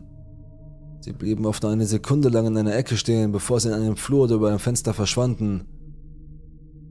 Sie 1.02 1.12
blieben 1.12 1.46
oft 1.46 1.64
nur 1.64 1.72
eine 1.72 1.84
Sekunde 1.84 2.28
lang 2.28 2.46
in 2.46 2.56
einer 2.56 2.76
Ecke 2.76 2.96
stehen, 2.96 3.32
bevor 3.32 3.58
sie 3.58 3.68
in 3.68 3.74
einem 3.74 3.96
Flur 3.96 4.24
oder 4.24 4.36
über 4.36 4.50
einem 4.50 4.60
Fenster 4.60 4.94
verschwanden. 4.94 5.66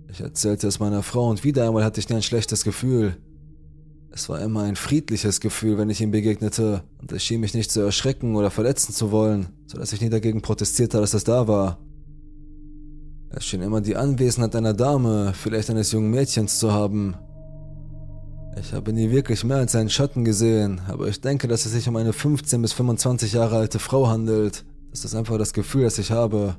Ich 0.10 0.20
erzählte 0.20 0.68
es 0.68 0.82
meiner 0.82 1.02
Frau 1.02 1.30
und 1.30 1.46
wieder 1.46 1.66
einmal 1.66 1.86
hatte 1.86 2.02
ich 2.02 2.10
nie 2.10 2.18
ein 2.18 2.22
schlechtes 2.22 2.66
Gefühl. 2.66 3.16
Es 4.12 4.28
war 4.28 4.42
immer 4.42 4.64
ein 4.64 4.76
friedliches 4.76 5.40
Gefühl, 5.40 5.78
wenn 5.78 5.90
ich 5.90 6.02
ihm 6.02 6.12
begegnete, 6.12 6.84
und 7.02 7.14
es 7.14 7.24
schien 7.24 7.40
mich 7.40 7.54
nicht 7.54 7.72
zu 7.72 7.80
erschrecken 7.80 8.36
oder 8.36 8.52
verletzen 8.52 8.92
zu 8.92 9.12
wollen, 9.12 9.48
so 9.66 9.78
dass 9.78 9.94
ich 9.94 10.02
nie 10.02 10.10
dagegen 10.10 10.42
protestierte, 10.42 11.00
dass 11.00 11.14
es 11.14 11.24
da 11.24 11.48
war. 11.48 11.80
Es 13.30 13.46
schien 13.46 13.62
immer 13.62 13.80
die 13.80 13.96
Anwesenheit 13.96 14.58
einer 14.58 14.74
Dame, 14.74 15.32
vielleicht 15.34 15.70
eines 15.70 15.94
jungen 15.94 16.12
Mädchens 16.12 16.60
zu 16.60 16.74
haben. 16.74 17.16
Ich 18.58 18.74
habe 18.74 18.92
nie 18.92 19.12
wirklich 19.12 19.44
mehr 19.44 19.58
als 19.58 19.76
einen 19.76 19.90
Schatten 19.90 20.26
gesehen, 20.26 20.82
aber 20.88 21.08
ich 21.08 21.22
denke, 21.22 21.48
dass 21.48 21.66
es 21.66 21.72
sich 21.72 21.88
um 21.88 21.96
eine 21.96 22.14
15 22.14 22.62
bis 22.62 22.74
25 22.74 23.34
Jahre 23.34 23.58
alte 23.58 23.80
Frau 23.80 24.10
handelt. 24.10 24.66
Das 24.92 25.06
ist 25.06 25.16
einfach 25.16 25.38
das 25.38 25.54
Gefühl, 25.54 25.84
das 25.84 25.98
ich 25.98 26.12
habe. 26.12 26.58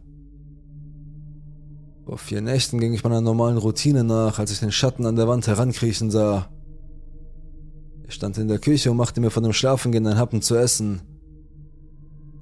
Vor 2.07 2.19
vier 2.19 2.41
Nächten 2.41 2.81
ging 2.81 2.95
ich 2.95 3.05
meiner 3.05 3.21
normalen 3.21 3.59
Routine 3.59 4.05
nach, 4.05 4.39
als 4.39 4.51
ich 4.51 4.61
den 4.61 4.73
Schatten 4.73 5.07
an 5.07 5.17
der 5.17 5.29
Wand 5.29 5.47
herankriechen 5.47 6.11
sah. 6.11 6.49
Ich 8.09 8.15
stand 8.15 8.39
in 8.39 8.49
der 8.49 8.59
Küche 8.59 8.91
und 8.91 8.97
machte 8.97 9.21
mir 9.21 9.31
von 9.31 9.43
dem 9.43 9.53
Schlafengehen 9.53 10.07
ein 10.07 10.19
Happen 10.19 10.43
zu 10.43 10.57
essen. 10.57 11.03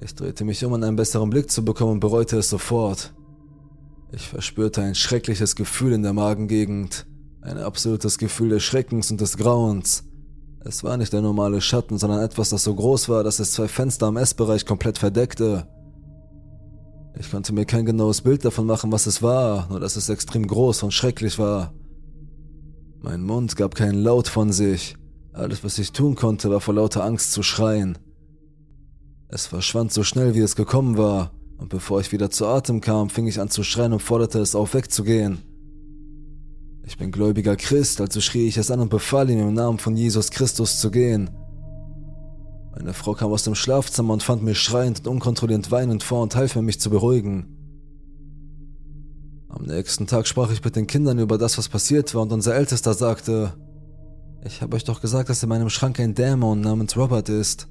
Ich 0.01 0.15
drehte 0.15 0.45
mich 0.45 0.65
um, 0.65 0.73
um 0.73 0.83
einen 0.83 0.97
besseren 0.97 1.29
Blick 1.29 1.51
zu 1.51 1.65
bekommen 1.65 1.93
und 1.93 2.01
bereute 2.01 2.39
es 2.39 2.49
sofort. 2.49 3.13
Ich 4.13 4.29
verspürte 4.29 4.83
ein 4.83 4.95
schreckliches 4.95 5.55
Gefühl 5.57 5.93
in 5.93 6.03
der 6.03 6.13
Magengegend, 6.13 7.07
ein 7.43 7.59
absolutes 7.59 8.19
Gefühl 8.19 8.51
des 8.51 8.63
Schreckens 8.63 9.11
und 9.11 9.21
des 9.21 9.37
Grauens. 9.37 10.05
Es 10.63 10.85
war 10.85 10.97
nicht 10.97 11.13
der 11.13 11.23
normale 11.23 11.61
Schatten, 11.61 11.97
sondern 11.97 12.23
etwas, 12.23 12.51
das 12.51 12.65
so 12.65 12.75
groß 12.75 13.09
war, 13.09 13.25
dass 13.25 13.39
es 13.39 13.53
zwei 13.53 13.67
Fenster 13.67 14.07
am 14.07 14.19
Essbereich 14.19 14.67
komplett 14.67 14.99
verdeckte. 14.99 15.67
Ich 17.19 17.31
konnte 17.31 17.55
mir 17.55 17.65
kein 17.65 17.87
genaues 17.87 18.21
Bild 18.21 18.45
davon 18.45 18.67
machen, 18.67 18.93
was 18.93 19.07
es 19.07 19.23
war, 19.23 19.69
nur 19.71 19.81
dass 19.81 19.97
es 19.97 20.09
extrem 20.09 20.47
groß 20.47 20.83
und 20.83 20.93
schrecklich 20.93 21.39
war. 21.39 21.73
Mein 23.01 23.23
Mund 23.23 23.57
gab 23.57 23.75
keinen 23.75 24.03
Laut 24.03 24.29
von 24.29 24.53
sich. 24.53 24.97
Alles, 25.33 25.65
was 25.65 25.79
ich 25.79 25.93
tun 25.93 26.15
konnte, 26.15 26.51
war 26.51 26.61
vor 26.61 26.75
lauter 26.75 27.05
Angst 27.05 27.33
zu 27.33 27.43
schreien. 27.43 27.99
Es 29.29 29.47
verschwand 29.47 29.93
so 29.93 30.03
schnell, 30.03 30.35
wie 30.35 30.41
es 30.41 30.57
gekommen 30.57 30.99
war, 30.99 31.31
und 31.57 31.71
bevor 31.71 32.01
ich 32.01 32.13
wieder 32.13 32.31
zu 32.31 32.47
Atem 32.47 32.81
kam, 32.81 33.09
fing 33.11 33.27
ich 33.27 33.41
an 33.41 33.49
zu 33.49 33.63
schreien 33.63 33.93
und 33.93 34.03
forderte 34.03 34.41
es 34.41 34.55
auf, 34.55 34.75
wegzugehen. 34.75 35.50
Ich 36.91 36.99
bin 36.99 37.13
gläubiger 37.13 37.55
Christ, 37.55 38.01
also 38.01 38.21
schrie 38.21 38.49
ich 38.49 38.57
es 38.57 38.69
an 38.69 38.81
und 38.81 38.91
befahl 38.91 39.31
ihm 39.31 39.39
im 39.39 39.55
Namen 39.55 39.79
von 39.79 39.97
Jesus 39.97 40.33
Christus 40.33 40.81
zu 40.81 40.91
gehen. 40.91 41.31
Meine 42.75 42.95
Frau 42.95 43.15
kam 43.15 43.31
aus 43.31 43.45
dem 43.45 43.55
Schlafzimmer 43.55 44.13
und 44.13 44.25
fand 44.25 44.43
mich 44.43 44.59
schreiend 44.59 44.99
und 44.99 45.07
unkontrolliert 45.07 45.71
weinend 45.71 46.03
vor 46.03 46.21
und 46.21 46.35
half 46.35 46.57
mir, 46.57 46.63
mich 46.63 46.81
zu 46.81 46.91
beruhigen. 46.91 47.47
Am 49.49 49.67
nächsten 49.67 50.09
Tag 50.09 50.27
sprach 50.27 50.51
ich 50.51 50.65
mit 50.65 50.75
den 50.75 50.89
Kindern 50.89 51.21
über 51.21 51.39
das, 51.39 51.59
was 51.59 51.69
passiert 51.69 52.13
war, 52.17 52.23
und 52.23 52.33
unser 52.33 52.57
Ältester 52.57 52.93
sagte, 52.93 53.53
ich 54.45 54.61
habe 54.61 54.75
euch 54.75 54.83
doch 54.83 55.01
gesagt, 55.01 55.29
dass 55.29 55.45
in 55.45 55.49
meinem 55.49 55.71
Schrank 55.71 56.01
ein 56.01 56.17
Dämon 56.17 56.61
namens 56.61 56.97
Robert 56.97 57.29
ist. 57.29 57.69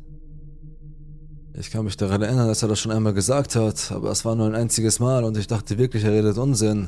Ich 1.56 1.72
kann 1.72 1.84
mich 1.84 1.98
daran 1.98 2.22
erinnern, 2.22 2.48
dass 2.48 2.64
er 2.64 2.70
das 2.70 2.80
schon 2.80 2.94
einmal 2.94 3.14
gesagt 3.14 3.58
hat, 3.58 3.92
aber 3.92 4.12
es 4.12 4.24
war 4.24 4.38
nur 4.38 4.46
ein 4.46 4.56
einziges 4.56 5.02
Mal 5.02 5.26
und 5.26 5.36
ich 5.36 5.48
dachte 5.48 5.78
wirklich, 5.78 6.06
er 6.06 6.14
redet 6.14 6.38
Unsinn. 6.38 6.88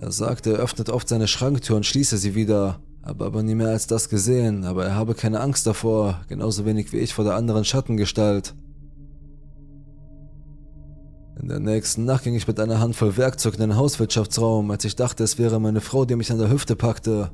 Er 0.00 0.12
sagte, 0.12 0.52
er 0.52 0.58
öffnet 0.58 0.90
oft 0.90 1.08
seine 1.08 1.26
Schranktür 1.26 1.74
und 1.74 1.84
schließe 1.84 2.18
sie 2.18 2.36
wieder, 2.36 2.78
habe 3.02 3.24
aber 3.24 3.42
nie 3.42 3.56
mehr 3.56 3.70
als 3.70 3.88
das 3.88 4.08
gesehen, 4.08 4.64
aber 4.64 4.84
er 4.84 4.94
habe 4.94 5.14
keine 5.14 5.40
Angst 5.40 5.66
davor, 5.66 6.20
genauso 6.28 6.64
wenig 6.64 6.92
wie 6.92 6.98
ich 6.98 7.14
vor 7.14 7.24
der 7.24 7.34
anderen 7.34 7.64
Schattengestalt. 7.64 8.54
In 11.40 11.48
der 11.48 11.58
nächsten 11.58 12.04
Nacht 12.04 12.22
ging 12.22 12.36
ich 12.36 12.46
mit 12.46 12.60
einer 12.60 12.78
Handvoll 12.78 13.16
Werkzeug 13.16 13.54
in 13.54 13.60
den 13.60 13.76
Hauswirtschaftsraum, 13.76 14.70
als 14.70 14.84
ich 14.84 14.94
dachte, 14.94 15.24
es 15.24 15.36
wäre 15.36 15.60
meine 15.60 15.80
Frau, 15.80 16.04
die 16.04 16.14
mich 16.14 16.30
an 16.30 16.38
der 16.38 16.50
Hüfte 16.50 16.76
packte. 16.76 17.32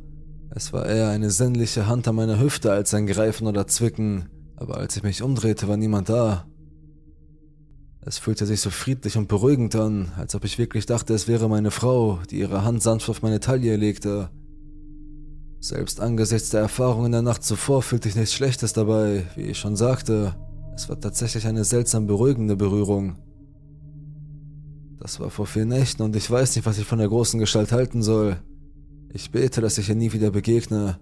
Es 0.49 0.73
war 0.73 0.87
eher 0.87 1.09
eine 1.11 1.31
sinnliche 1.31 1.87
Hand 1.87 2.09
an 2.09 2.15
meiner 2.15 2.41
Hüfte 2.41 2.73
als 2.73 2.95
ein 2.95 3.07
Greifen 3.07 3.47
oder 3.47 3.67
Zwicken, 3.67 4.31
aber 4.57 4.79
als 4.79 4.97
ich 4.97 5.03
mich 5.03 5.23
umdrehte, 5.23 5.69
war 5.69 5.77
niemand 5.77 6.09
da. 6.09 6.47
Es 8.07 8.19
fühlte 8.19 8.45
sich 8.45 8.61
so 8.61 8.69
friedlich 8.69 9.17
und 9.17 9.29
beruhigend 9.29 9.75
an, 9.77 10.13
als 10.19 10.35
ob 10.35 10.45
ich 10.45 10.59
wirklich 10.59 10.85
dachte, 10.85 11.15
es 11.15 11.27
wäre 11.27 11.49
meine 11.49 11.71
Frau, 11.71 12.19
die 12.31 12.39
ihre 12.39 12.63
Hand 12.63 12.83
sanft 12.83 13.09
auf 13.09 13.23
meine 13.23 13.41
Taille 13.41 13.77
legte. 13.77 14.29
Selbst 15.59 16.01
angesichts 16.01 16.51
der 16.51 16.61
Erfahrungen 16.61 17.13
der 17.13 17.23
Nacht 17.23 17.43
zuvor 17.43 17.81
fühlte 17.81 18.11
ich 18.11 18.17
nichts 18.17 18.35
Schlechtes 18.35 18.75
dabei, 18.75 19.25
wie 19.37 19.45
ich 19.45 19.59
schon 19.59 19.77
sagte. 19.77 20.35
Es 20.75 20.91
war 20.91 21.01
tatsächlich 21.01 21.47
eine 21.47 21.65
seltsam 21.65 22.07
beruhigende 22.07 22.57
Berührung. 22.57 23.17
Das 24.99 25.19
war 25.21 25.31
vor 25.31 25.47
vier 25.47 25.65
Nächten 25.65 26.03
und 26.03 26.15
ich 26.15 26.31
weiß 26.31 26.57
nicht, 26.57 26.67
was 26.67 26.77
ich 26.77 26.85
von 26.85 26.99
der 26.99 27.09
großen 27.09 27.41
Gestalt 27.41 27.73
halten 27.73 28.03
soll. 28.03 28.37
Ich 29.15 29.31
bete, 29.31 29.63
dass 29.63 29.79
ich 29.79 29.89
ihr 29.89 29.95
nie 29.95 30.13
wieder 30.13 30.31
begegne. 30.31 30.99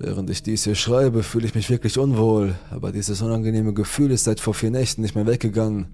Während 0.00 0.30
ich 0.30 0.44
dies 0.44 0.62
hier 0.62 0.76
schreibe, 0.76 1.24
fühle 1.24 1.46
ich 1.46 1.56
mich 1.56 1.70
wirklich 1.70 1.98
unwohl, 1.98 2.54
aber 2.70 2.92
dieses 2.92 3.20
unangenehme 3.20 3.74
Gefühl 3.74 4.12
ist 4.12 4.24
seit 4.24 4.38
vor 4.38 4.54
vier 4.54 4.70
Nächten 4.70 5.02
nicht 5.02 5.16
mehr 5.16 5.26
weggegangen. 5.26 5.88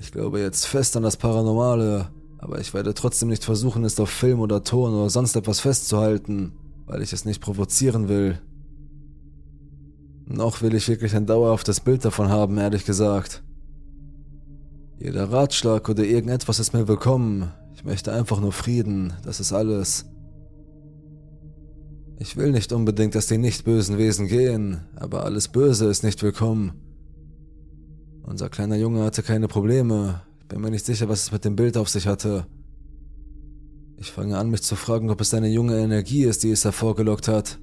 Ich 0.00 0.10
glaube 0.10 0.40
jetzt 0.40 0.66
fest 0.66 0.96
an 0.96 1.04
das 1.04 1.16
Paranormale, 1.16 2.08
aber 2.38 2.60
ich 2.60 2.74
werde 2.74 2.92
trotzdem 2.92 3.28
nicht 3.28 3.44
versuchen, 3.44 3.84
es 3.84 4.00
auf 4.00 4.10
Film 4.10 4.40
oder 4.40 4.64
Ton 4.64 4.94
oder 4.94 5.10
sonst 5.10 5.36
etwas 5.36 5.60
festzuhalten, 5.60 6.54
weil 6.86 7.02
ich 7.02 7.12
es 7.12 7.24
nicht 7.24 7.40
provozieren 7.40 8.08
will. 8.08 8.40
Noch 10.26 10.60
will 10.60 10.74
ich 10.74 10.88
wirklich 10.88 11.14
ein 11.14 11.26
dauerhaftes 11.26 11.78
Bild 11.78 12.04
davon 12.04 12.30
haben, 12.30 12.58
ehrlich 12.58 12.84
gesagt. 12.84 13.44
Jeder 14.98 15.30
Ratschlag 15.30 15.88
oder 15.88 16.02
irgendetwas 16.02 16.58
ist 16.58 16.72
mir 16.72 16.88
willkommen, 16.88 17.52
ich 17.76 17.84
möchte 17.84 18.12
einfach 18.12 18.40
nur 18.40 18.52
Frieden, 18.52 19.12
das 19.24 19.38
ist 19.38 19.52
alles. 19.52 20.06
Ich 22.22 22.36
will 22.36 22.52
nicht 22.52 22.72
unbedingt, 22.72 23.16
dass 23.16 23.26
die 23.26 23.36
nicht 23.36 23.64
bösen 23.64 23.98
Wesen 23.98 24.28
gehen, 24.28 24.82
aber 24.94 25.24
alles 25.24 25.48
Böse 25.48 25.86
ist 25.86 26.04
nicht 26.04 26.22
willkommen. 26.22 26.70
Unser 28.22 28.48
kleiner 28.48 28.76
Junge 28.76 29.02
hatte 29.02 29.24
keine 29.24 29.48
Probleme. 29.48 30.22
Ich 30.38 30.46
bin 30.46 30.60
mir 30.60 30.70
nicht 30.70 30.86
sicher, 30.86 31.08
was 31.08 31.24
es 31.24 31.32
mit 31.32 31.44
dem 31.44 31.56
Bild 31.56 31.76
auf 31.76 31.88
sich 31.88 32.06
hatte. 32.06 32.46
Ich 33.96 34.12
fange 34.12 34.38
an, 34.38 34.50
mich 34.50 34.62
zu 34.62 34.76
fragen, 34.76 35.10
ob 35.10 35.20
es 35.20 35.30
seine 35.30 35.48
junge 35.48 35.76
Energie 35.80 36.22
ist, 36.22 36.44
die 36.44 36.52
es 36.52 36.64
hervorgelockt 36.64 37.26
hat. 37.26 37.58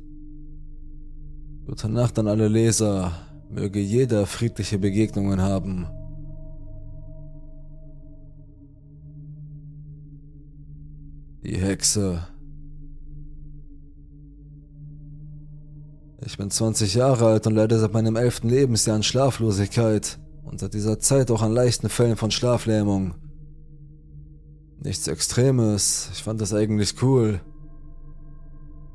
Gute 1.66 1.88
Nacht 1.88 2.20
an 2.20 2.28
alle 2.28 2.50
Leser. 2.50 3.14
Möge 3.50 3.80
jeder 3.80 4.26
friedliche 4.26 4.78
Begegnungen 4.78 5.42
haben. 5.42 5.88
Die 11.46 11.56
Hexe. 11.56 12.28
Ich 16.26 16.38
bin 16.38 16.52
20 16.52 16.96
Jahre 16.96 17.28
alt 17.28 17.48
und 17.48 17.56
leide 17.56 17.80
seit 17.80 17.94
meinem 17.94 18.18
elften 18.18 18.50
Lebensjahr 18.50 18.98
an 18.98 19.04
Schlaflosigkeit 19.04 20.20
und 20.44 20.60
seit 20.60 20.74
dieser 20.74 21.00
Zeit 21.00 21.32
auch 21.32 21.42
an 21.42 21.54
leichten 21.54 21.88
Fällen 21.88 22.18
von 22.18 22.30
Schlaflähmung. 22.30 23.16
Nichts 24.84 25.08
Extremes, 25.08 26.10
ich 26.14 26.24
fand 26.24 26.42
das 26.42 26.54
eigentlich 26.54 27.02
cool. 27.02 27.40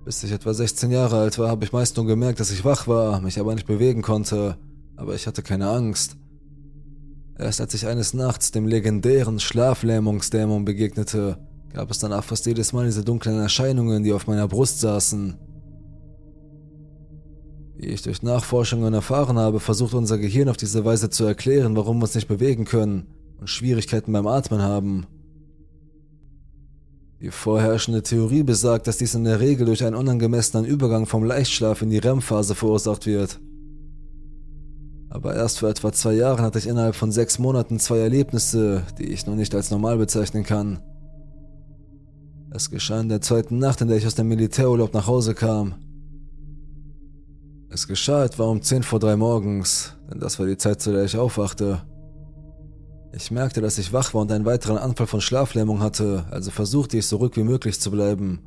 Bis 0.04 0.22
ich 0.22 0.32
etwa 0.32 0.52
16 0.52 0.90
Jahre 0.90 1.18
alt 1.18 1.38
war, 1.38 1.48
habe 1.48 1.64
ich 1.64 1.72
meist 1.72 1.96
nur 1.96 2.06
gemerkt, 2.06 2.40
dass 2.40 2.50
ich 2.50 2.64
wach 2.64 2.86
war, 2.88 3.20
mich 3.22 3.40
aber 3.40 3.54
nicht 3.54 3.66
bewegen 3.66 4.02
konnte, 4.02 4.58
aber 4.96 5.14
ich 5.14 5.26
hatte 5.26 5.42
keine 5.42 5.68
Angst. 5.68 6.16
Erst 7.38 7.60
als 7.60 7.72
ich 7.72 7.86
eines 7.86 8.12
Nachts 8.12 8.50
dem 8.50 8.66
legendären 8.66 9.40
Schlaflähmungsdämon 9.40 10.66
begegnete, 10.66 11.38
gab 11.72 11.90
es 11.90 11.98
danach 11.98 12.22
fast 12.22 12.44
jedes 12.44 12.74
Mal 12.74 12.84
diese 12.84 13.02
dunklen 13.02 13.40
Erscheinungen, 13.40 14.04
die 14.04 14.12
auf 14.12 14.26
meiner 14.26 14.46
Brust 14.46 14.80
saßen. 14.80 15.38
Wie 17.76 17.86
ich 17.86 18.02
durch 18.02 18.22
Nachforschungen 18.22 18.94
erfahren 18.94 19.36
habe, 19.36 19.58
versucht 19.58 19.94
unser 19.94 20.18
Gehirn 20.18 20.48
auf 20.48 20.56
diese 20.56 20.84
Weise 20.84 21.10
zu 21.10 21.24
erklären, 21.24 21.76
warum 21.76 21.98
wir 21.98 22.04
uns 22.04 22.14
nicht 22.14 22.28
bewegen 22.28 22.64
können 22.64 23.06
und 23.40 23.50
Schwierigkeiten 23.50 24.12
beim 24.12 24.26
Atmen 24.26 24.62
haben. 24.62 25.06
Die 27.20 27.30
vorherrschende 27.30 28.02
Theorie 28.02 28.42
besagt, 28.42 28.86
dass 28.86 28.98
dies 28.98 29.14
in 29.14 29.24
der 29.24 29.40
Regel 29.40 29.66
durch 29.66 29.84
einen 29.84 29.96
unangemessenen 29.96 30.66
Übergang 30.66 31.06
vom 31.06 31.24
Leichtschlaf 31.24 31.82
in 31.82 31.90
die 31.90 31.98
REM-Phase 31.98 32.54
verursacht 32.54 33.06
wird. 33.06 33.40
Aber 35.08 35.34
erst 35.34 35.60
vor 35.60 35.68
etwa 35.68 35.92
zwei 35.92 36.12
Jahren 36.12 36.42
hatte 36.42 36.58
ich 36.58 36.66
innerhalb 36.66 36.94
von 36.94 37.12
sechs 37.12 37.38
Monaten 37.38 37.78
zwei 37.78 37.98
Erlebnisse, 37.98 38.82
die 38.98 39.04
ich 39.04 39.26
noch 39.26 39.36
nicht 39.36 39.54
als 39.54 39.70
normal 39.70 39.96
bezeichnen 39.96 40.44
kann. 40.44 40.80
Es 42.50 42.70
geschah 42.70 43.00
in 43.00 43.08
der 43.08 43.20
zweiten 43.20 43.58
Nacht, 43.58 43.80
in 43.80 43.88
der 43.88 43.96
ich 43.96 44.06
aus 44.06 44.14
dem 44.16 44.28
Militärurlaub 44.28 44.92
nach 44.92 45.06
Hause 45.06 45.34
kam. 45.34 45.76
Es 47.74 47.88
geschah 47.88 48.24
etwa 48.24 48.44
um 48.44 48.62
10 48.62 48.84
vor 48.84 49.00
drei 49.00 49.16
morgens, 49.16 49.96
denn 50.08 50.20
das 50.20 50.38
war 50.38 50.46
die 50.46 50.56
Zeit, 50.56 50.80
zu 50.80 50.92
der 50.92 51.02
ich 51.06 51.16
aufwachte. 51.16 51.82
Ich 53.12 53.32
merkte, 53.32 53.60
dass 53.60 53.78
ich 53.78 53.92
wach 53.92 54.14
war 54.14 54.22
und 54.22 54.30
einen 54.30 54.44
weiteren 54.44 54.78
Anfall 54.78 55.08
von 55.08 55.20
Schlaflähmung 55.20 55.80
hatte, 55.80 56.24
also 56.30 56.52
versuchte 56.52 56.96
ich 56.96 57.08
so 57.08 57.16
ruhig 57.16 57.32
wie 57.34 57.42
möglich 57.42 57.80
zu 57.80 57.90
bleiben. 57.90 58.38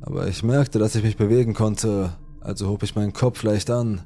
Aber 0.00 0.26
ich 0.26 0.42
merkte, 0.42 0.80
dass 0.80 0.96
ich 0.96 1.04
mich 1.04 1.16
bewegen 1.18 1.54
konnte, 1.54 2.10
also 2.40 2.68
hob 2.68 2.82
ich 2.82 2.96
meinen 2.96 3.12
Kopf 3.12 3.44
leicht 3.44 3.70
an. 3.70 4.00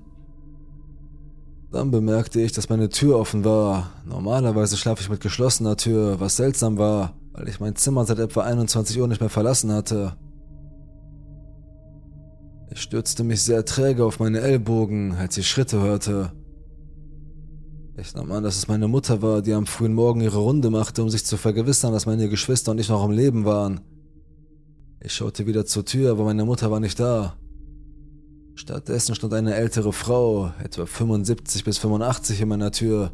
Dann 1.72 1.90
bemerkte 1.90 2.42
ich, 2.42 2.52
dass 2.52 2.68
meine 2.68 2.90
Tür 2.90 3.18
offen 3.18 3.42
war. 3.42 3.90
Normalerweise 4.04 4.76
schlafe 4.76 5.00
ich 5.00 5.08
mit 5.08 5.22
geschlossener 5.22 5.78
Tür, 5.78 6.20
was 6.20 6.36
seltsam 6.36 6.76
war, 6.76 7.14
weil 7.32 7.48
ich 7.48 7.58
mein 7.58 7.74
Zimmer 7.74 8.04
seit 8.04 8.18
etwa 8.18 8.42
21 8.42 9.00
Uhr 9.00 9.08
nicht 9.08 9.22
mehr 9.22 9.30
verlassen 9.30 9.72
hatte. 9.72 10.14
Ich 12.74 12.82
stützte 12.82 13.22
mich 13.22 13.40
sehr 13.40 13.64
träge 13.64 14.04
auf 14.04 14.18
meine 14.18 14.40
Ellbogen, 14.40 15.14
als 15.14 15.38
ich 15.38 15.48
Schritte 15.48 15.80
hörte. 15.80 16.32
Ich 17.96 18.12
nahm 18.14 18.32
an, 18.32 18.42
dass 18.42 18.56
es 18.56 18.66
meine 18.66 18.88
Mutter 18.88 19.22
war, 19.22 19.42
die 19.42 19.52
am 19.52 19.66
frühen 19.66 19.94
Morgen 19.94 20.20
ihre 20.20 20.38
Runde 20.38 20.70
machte, 20.70 21.00
um 21.04 21.08
sich 21.08 21.24
zu 21.24 21.36
vergewissern, 21.36 21.92
dass 21.92 22.06
meine 22.06 22.28
Geschwister 22.28 22.72
und 22.72 22.80
ich 22.80 22.88
noch 22.88 23.04
am 23.04 23.12
Leben 23.12 23.44
waren. 23.44 23.80
Ich 25.00 25.12
schaute 25.12 25.46
wieder 25.46 25.64
zur 25.64 25.84
Tür, 25.84 26.10
aber 26.10 26.24
meine 26.24 26.44
Mutter 26.44 26.68
war 26.72 26.80
nicht 26.80 26.98
da. 26.98 27.36
Stattdessen 28.56 29.14
stand 29.14 29.34
eine 29.34 29.54
ältere 29.54 29.92
Frau, 29.92 30.52
etwa 30.60 30.84
75 30.84 31.62
bis 31.62 31.78
85, 31.78 32.40
in 32.40 32.48
meiner 32.48 32.72
Tür. 32.72 33.12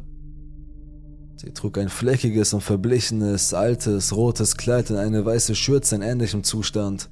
Sie 1.35 1.51
trug 1.51 1.77
ein 1.77 1.89
fleckiges 1.89 2.55
und 2.55 2.61
verblichenes, 2.61 3.53
altes, 3.53 4.15
rotes 4.15 4.57
Kleid 4.57 4.89
und 4.89 4.97
eine 4.97 5.23
weiße 5.23 5.53
Schürze 5.53 5.95
in 5.95 6.01
ähnlichem 6.01 6.43
Zustand. 6.43 7.11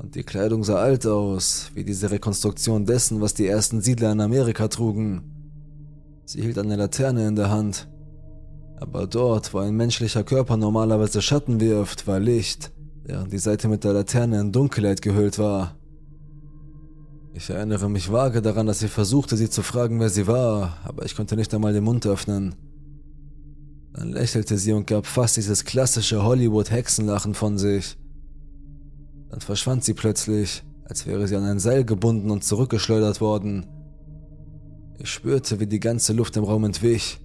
Und 0.00 0.14
die 0.14 0.22
Kleidung 0.22 0.64
sah 0.64 0.76
alt 0.76 1.06
aus, 1.06 1.70
wie 1.74 1.84
diese 1.84 2.10
Rekonstruktion 2.10 2.86
dessen, 2.86 3.20
was 3.20 3.34
die 3.34 3.46
ersten 3.46 3.82
Siedler 3.82 4.12
in 4.12 4.22
Amerika 4.22 4.66
trugen. 4.68 5.22
Sie 6.24 6.40
hielt 6.40 6.56
eine 6.58 6.76
Laterne 6.76 7.28
in 7.28 7.36
der 7.36 7.50
Hand. 7.50 7.86
Aber 8.80 9.06
dort, 9.06 9.52
wo 9.52 9.58
ein 9.58 9.76
menschlicher 9.76 10.24
Körper 10.24 10.56
normalerweise 10.56 11.20
Schatten 11.20 11.60
wirft, 11.60 12.06
war 12.06 12.18
Licht, 12.18 12.72
während 13.04 13.30
die 13.30 13.38
Seite 13.38 13.68
mit 13.68 13.84
der 13.84 13.92
Laterne 13.92 14.40
in 14.40 14.52
Dunkelheit 14.52 15.02
gehüllt 15.02 15.38
war. 15.38 15.76
Ich 17.34 17.50
erinnere 17.50 17.90
mich 17.90 18.10
vage 18.10 18.40
daran, 18.40 18.66
dass 18.66 18.80
ich 18.80 18.90
versuchte, 18.90 19.36
sie 19.36 19.50
zu 19.50 19.62
fragen, 19.62 20.00
wer 20.00 20.08
sie 20.08 20.26
war, 20.26 20.78
aber 20.82 21.04
ich 21.04 21.14
konnte 21.14 21.36
nicht 21.36 21.52
einmal 21.52 21.74
den 21.74 21.84
Mund 21.84 22.06
öffnen. 22.06 22.54
Dann 23.92 24.12
lächelte 24.12 24.56
sie 24.56 24.72
und 24.72 24.86
gab 24.86 25.04
fast 25.04 25.36
dieses 25.36 25.66
klassische 25.66 26.22
Hollywood-Hexenlachen 26.22 27.34
von 27.34 27.58
sich. 27.58 27.98
Dann 29.30 29.40
verschwand 29.40 29.84
sie 29.84 29.94
plötzlich, 29.94 30.62
als 30.84 31.06
wäre 31.06 31.26
sie 31.28 31.36
an 31.36 31.44
ein 31.44 31.60
Seil 31.60 31.84
gebunden 31.84 32.30
und 32.30 32.44
zurückgeschleudert 32.44 33.20
worden. 33.20 33.66
Ich 34.98 35.10
spürte, 35.10 35.60
wie 35.60 35.66
die 35.66 35.80
ganze 35.80 36.12
Luft 36.12 36.36
im 36.36 36.44
Raum 36.44 36.64
entwich. 36.64 37.20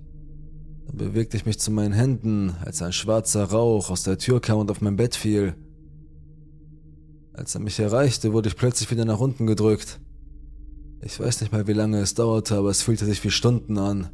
Dann 0.85 0.97
bewegte 0.97 1.35
ich 1.35 1.45
mich 1.45 1.59
zu 1.59 1.71
meinen 1.71 1.93
Händen, 1.93 2.53
als 2.63 2.81
ein 2.81 2.93
schwarzer 2.93 3.45
Rauch 3.45 3.89
aus 3.89 4.03
der 4.03 4.17
Tür 4.17 4.39
kam 4.39 4.59
und 4.59 4.71
auf 4.71 4.81
mein 4.81 4.95
Bett 4.95 5.15
fiel. 5.15 5.55
Als 7.33 7.55
er 7.55 7.61
mich 7.61 7.79
erreichte, 7.79 8.31
wurde 8.31 8.49
ich 8.49 8.55
plötzlich 8.55 8.91
wieder 8.91 9.03
nach 9.03 9.19
unten 9.19 9.47
gedrückt. 9.47 9.99
Ich 11.01 11.19
weiß 11.19 11.41
nicht 11.41 11.51
mal, 11.51 11.67
wie 11.67 11.73
lange 11.73 11.99
es 11.99 12.13
dauerte, 12.13 12.55
aber 12.55 12.69
es 12.69 12.81
fühlte 12.81 13.05
sich 13.05 13.23
wie 13.23 13.31
Stunden 13.31 13.77
an. 13.77 14.09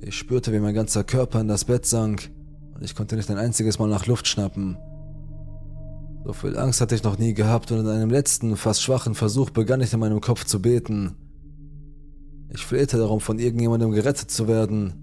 Ich 0.00 0.16
spürte, 0.16 0.52
wie 0.52 0.60
mein 0.60 0.74
ganzer 0.74 1.04
Körper 1.04 1.40
in 1.40 1.48
das 1.48 1.64
Bett 1.64 1.86
sank 1.86 2.30
und 2.74 2.84
ich 2.84 2.94
konnte 2.94 3.16
nicht 3.16 3.30
ein 3.30 3.38
einziges 3.38 3.78
Mal 3.78 3.88
nach 3.88 4.06
Luft 4.06 4.26
schnappen. 4.26 4.76
So 6.24 6.32
viel 6.32 6.56
Angst 6.56 6.80
hatte 6.80 6.94
ich 6.94 7.02
noch 7.02 7.18
nie 7.18 7.34
gehabt 7.34 7.72
und 7.72 7.80
in 7.80 7.88
einem 7.88 8.10
letzten, 8.10 8.56
fast 8.56 8.82
schwachen 8.82 9.14
Versuch 9.14 9.50
begann 9.50 9.80
ich 9.80 9.92
in 9.92 10.00
meinem 10.00 10.20
Kopf 10.20 10.44
zu 10.44 10.62
beten. 10.62 11.16
Ich 12.50 12.64
flehte 12.64 12.98
darum, 12.98 13.20
von 13.20 13.38
irgendjemandem 13.38 13.90
gerettet 13.90 14.30
zu 14.30 14.46
werden. 14.46 14.94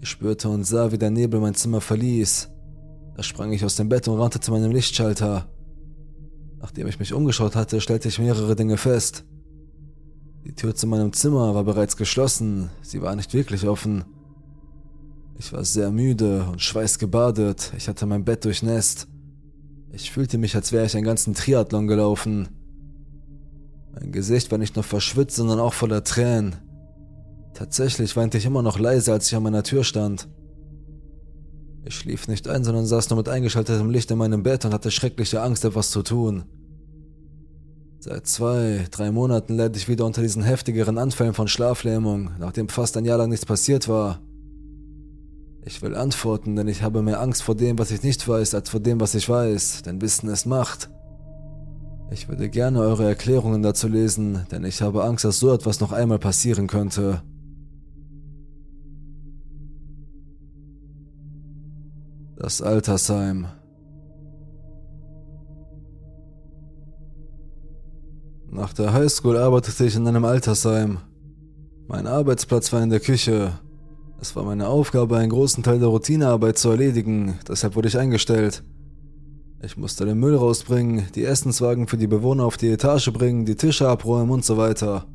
Ich 0.00 0.08
spürte 0.08 0.48
und 0.48 0.64
sah, 0.64 0.90
wie 0.92 0.98
der 0.98 1.10
Nebel 1.10 1.40
mein 1.40 1.54
Zimmer 1.54 1.80
verließ. 1.80 2.48
Da 3.16 3.22
sprang 3.22 3.52
ich 3.52 3.64
aus 3.64 3.76
dem 3.76 3.88
Bett 3.88 4.08
und 4.08 4.18
rannte 4.18 4.40
zu 4.40 4.52
meinem 4.52 4.70
Lichtschalter. 4.70 5.48
Nachdem 6.60 6.86
ich 6.86 6.98
mich 6.98 7.12
umgeschaut 7.12 7.54
hatte, 7.54 7.80
stellte 7.80 8.08
ich 8.08 8.18
mehrere 8.18 8.56
Dinge 8.56 8.76
fest. 8.76 9.24
Die 10.44 10.54
Tür 10.54 10.74
zu 10.74 10.86
meinem 10.86 11.12
Zimmer 11.12 11.54
war 11.54 11.64
bereits 11.64 11.96
geschlossen, 11.96 12.70
sie 12.80 13.02
war 13.02 13.14
nicht 13.16 13.34
wirklich 13.34 13.66
offen. 13.66 14.04
Ich 15.38 15.52
war 15.52 15.64
sehr 15.64 15.90
müde 15.90 16.44
und 16.44 16.62
schweißgebadet, 16.62 17.72
ich 17.76 17.88
hatte 17.88 18.06
mein 18.06 18.24
Bett 18.24 18.44
durchnässt. 18.44 19.08
Ich 19.90 20.10
fühlte 20.10 20.38
mich, 20.38 20.54
als 20.54 20.72
wäre 20.72 20.86
ich 20.86 20.94
einen 20.96 21.04
ganzen 21.06 21.34
Triathlon 21.34 21.86
gelaufen. 21.86 22.48
Mein 23.92 24.12
Gesicht 24.12 24.50
war 24.50 24.58
nicht 24.58 24.76
nur 24.76 24.84
verschwitzt, 24.84 25.36
sondern 25.36 25.60
auch 25.60 25.72
voller 25.72 26.04
Tränen. 26.04 26.56
Tatsächlich 27.54 28.16
weinte 28.16 28.38
ich 28.38 28.44
immer 28.44 28.62
noch 28.62 28.78
leise, 28.78 29.12
als 29.12 29.26
ich 29.26 29.34
an 29.34 29.42
meiner 29.42 29.62
Tür 29.62 29.82
stand. 29.82 30.28
Ich 31.84 31.94
schlief 31.94 32.28
nicht 32.28 32.46
ein, 32.48 32.64
sondern 32.64 32.86
saß 32.86 33.08
nur 33.10 33.16
mit 33.16 33.28
eingeschaltetem 33.28 33.90
Licht 33.90 34.10
in 34.10 34.18
meinem 34.18 34.42
Bett 34.42 34.64
und 34.64 34.74
hatte 34.74 34.90
schreckliche 34.90 35.40
Angst, 35.40 35.64
etwas 35.64 35.90
zu 35.90 36.02
tun. 36.02 36.44
Seit 37.98 38.26
zwei, 38.26 38.86
drei 38.90 39.10
Monaten 39.10 39.56
leide 39.56 39.76
ich 39.76 39.88
wieder 39.88 40.04
unter 40.04 40.22
diesen 40.22 40.42
heftigeren 40.42 40.98
Anfällen 40.98 41.34
von 41.34 41.48
Schlaflähmung, 41.48 42.30
nachdem 42.38 42.68
fast 42.68 42.96
ein 42.96 43.04
Jahr 43.04 43.18
lang 43.18 43.30
nichts 43.30 43.46
passiert 43.46 43.88
war. 43.88 44.20
Ich 45.68 45.82
will 45.82 45.94
antworten, 45.94 46.56
denn 46.56 46.66
ich 46.66 46.82
habe 46.82 47.02
mehr 47.02 47.20
Angst 47.20 47.42
vor 47.42 47.54
dem, 47.54 47.78
was 47.78 47.90
ich 47.90 48.02
nicht 48.02 48.26
weiß, 48.26 48.54
als 48.54 48.70
vor 48.70 48.80
dem, 48.80 49.00
was 49.00 49.14
ich 49.14 49.28
weiß, 49.28 49.82
denn 49.82 50.00
Wissen 50.00 50.30
ist 50.30 50.46
Macht. 50.46 50.88
Ich 52.10 52.26
würde 52.26 52.48
gerne 52.48 52.80
eure 52.80 53.06
Erklärungen 53.06 53.62
dazu 53.62 53.86
lesen, 53.86 54.46
denn 54.50 54.64
ich 54.64 54.80
habe 54.80 55.04
Angst, 55.04 55.26
dass 55.26 55.40
so 55.40 55.52
etwas 55.52 55.80
noch 55.80 55.92
einmal 55.92 56.18
passieren 56.18 56.68
könnte. 56.68 57.20
Das 62.38 62.62
Altersheim. 62.62 63.48
Nach 68.50 68.72
der 68.72 68.94
Highschool 68.94 69.36
arbeitete 69.36 69.84
ich 69.84 69.96
in 69.96 70.08
einem 70.08 70.24
Altersheim. 70.24 70.96
Mein 71.88 72.06
Arbeitsplatz 72.06 72.72
war 72.72 72.82
in 72.82 72.88
der 72.88 73.00
Küche. 73.00 73.52
Es 74.20 74.34
war 74.34 74.42
meine 74.42 74.66
Aufgabe, 74.66 75.16
einen 75.16 75.30
großen 75.30 75.62
Teil 75.62 75.78
der 75.78 75.88
Routinearbeit 75.88 76.58
zu 76.58 76.70
erledigen, 76.70 77.38
deshalb 77.46 77.76
wurde 77.76 77.86
ich 77.86 77.96
eingestellt. 77.96 78.64
Ich 79.62 79.76
musste 79.76 80.06
den 80.06 80.18
Müll 80.18 80.34
rausbringen, 80.34 81.06
die 81.14 81.24
Essenswagen 81.24 81.86
für 81.86 81.96
die 81.96 82.08
Bewohner 82.08 82.44
auf 82.44 82.56
die 82.56 82.68
Etage 82.68 83.12
bringen, 83.12 83.44
die 83.44 83.56
Tische 83.56 83.88
abräumen 83.88 84.30
und 84.30 84.44
so 84.44 84.56
weiter. 84.56 85.06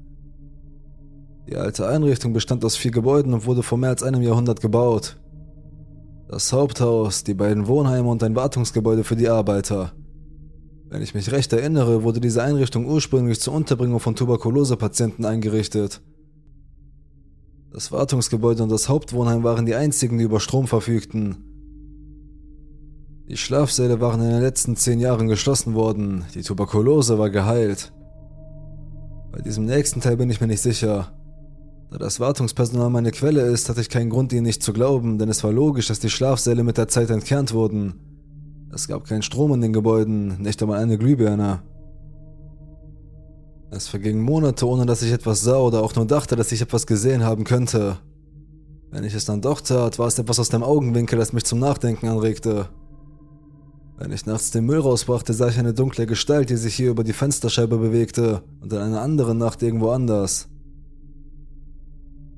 Die 1.50 1.58
alte 1.58 1.88
Einrichtung 1.88 2.32
bestand 2.32 2.64
aus 2.64 2.78
vier 2.78 2.92
Gebäuden 2.92 3.34
und 3.34 3.46
wurde 3.46 3.62
vor 3.62 3.78
mehr 3.78 3.90
als 3.90 4.04
einem 4.04 4.22
Jahrhundert 4.22 4.62
gebaut. 4.62 5.18
Das 6.30 6.54
Haupthaus, 6.54 7.26
die 7.26 7.34
beiden 7.34 7.68
Wohnheime 7.68 8.10
und 8.10 8.24
ein 8.24 8.36
Wartungsgebäude 8.36 9.04
für 9.04 9.18
die 9.18 9.28
Arbeiter. 9.28 9.92
Wenn 10.90 11.02
ich 11.02 11.14
mich 11.14 11.32
recht 11.32 11.52
erinnere, 11.52 12.04
wurde 12.04 12.22
diese 12.22 12.42
Einrichtung 12.42 12.86
ursprünglich 12.86 13.42
zur 13.42 13.54
Unterbringung 13.54 14.00
von 14.00 14.16
Tuberkulosepatienten 14.16 15.26
eingerichtet. 15.26 16.02
Das 17.74 17.92
Wartungsgebäude 17.92 18.62
und 18.62 18.72
das 18.72 18.88
Hauptwohnheim 18.88 19.44
waren 19.44 19.66
die 19.66 19.74
einzigen, 19.74 20.20
die 20.20 20.26
über 20.26 20.40
Strom 20.40 20.68
verfügten. 20.68 21.38
Die 23.28 23.36
Schlafsäle 23.36 24.00
waren 24.00 24.22
in 24.22 24.30
den 24.30 24.42
letzten 24.42 24.76
zehn 24.76 25.00
Jahren 25.00 25.28
geschlossen 25.28 25.74
worden, 25.74 26.24
die 26.36 26.44
Tuberkulose 26.44 27.18
war 27.18 27.32
geheilt. 27.32 27.92
Bei 29.32 29.42
diesem 29.42 29.66
nächsten 29.66 30.02
Teil 30.02 30.18
bin 30.18 30.30
ich 30.30 30.40
mir 30.40 30.46
nicht 30.46 30.62
sicher. 30.62 31.14
Da 31.90 31.98
das 31.98 32.20
Wartungspersonal 32.20 32.92
meine 32.92 33.10
Quelle 33.10 33.42
ist, 33.42 33.70
hatte 33.70 33.82
ich 33.82 33.90
keinen 33.90 34.12
Grund, 34.12 34.32
ihnen 34.34 34.44
nicht 34.44 34.62
zu 34.62 34.72
glauben, 34.72 35.18
denn 35.18 35.30
es 35.30 35.44
war 35.44 35.52
logisch, 35.52 35.88
dass 35.88 36.00
die 36.00 36.12
Schlafsäle 36.12 36.64
mit 36.64 36.78
der 36.78 36.90
Zeit 36.90 37.10
entkernt 37.10 37.56
wurden. 37.56 37.96
Es 38.72 38.88
gab 38.88 39.08
keinen 39.08 39.24
Strom 39.24 39.52
in 39.52 39.62
den 39.62 39.74
Gebäuden, 39.74 40.40
nicht 40.44 40.62
einmal 40.62 40.80
eine 40.80 41.00
Glühbirne. 41.00 41.64
Es 43.76 43.88
vergingen 43.88 44.22
Monate, 44.22 44.68
ohne 44.68 44.86
dass 44.86 45.02
ich 45.02 45.12
etwas 45.12 45.42
sah 45.42 45.58
oder 45.58 45.82
auch 45.82 45.96
nur 45.96 46.06
dachte, 46.06 46.36
dass 46.36 46.52
ich 46.52 46.62
etwas 46.62 46.86
gesehen 46.86 47.24
haben 47.24 47.44
könnte. 47.44 47.98
Wenn 48.92 49.04
ich 49.04 49.16
es 49.16 49.26
dann 49.26 49.42
doch 49.42 49.62
tat, 49.62 49.98
war 49.98 50.06
es 50.06 50.20
etwas 50.20 50.40
aus 50.40 50.50
dem 50.50 50.62
Augenwinkel, 50.62 51.18
das 51.18 51.34
mich 51.34 51.44
zum 51.44 51.58
Nachdenken 51.58 52.08
anregte. 52.08 52.70
Wenn 53.98 54.12
ich 54.12 54.28
nachts 54.28 54.52
den 54.52 54.66
Müll 54.66 54.80
rausbrachte, 54.80 55.34
sah 55.34 55.48
ich 55.48 55.58
eine 55.58 55.74
dunkle 55.74 56.06
Gestalt, 56.06 56.52
die 56.52 56.56
sich 56.56 56.76
hier 56.76 56.92
über 56.92 57.04
die 57.04 57.14
Fensterscheibe 57.14 57.80
bewegte 57.80 58.44
und 58.62 58.72
in 58.72 58.78
einer 58.78 59.02
anderen 59.02 59.40
Nacht 59.40 59.64
irgendwo 59.64 59.90
anders. 59.90 60.50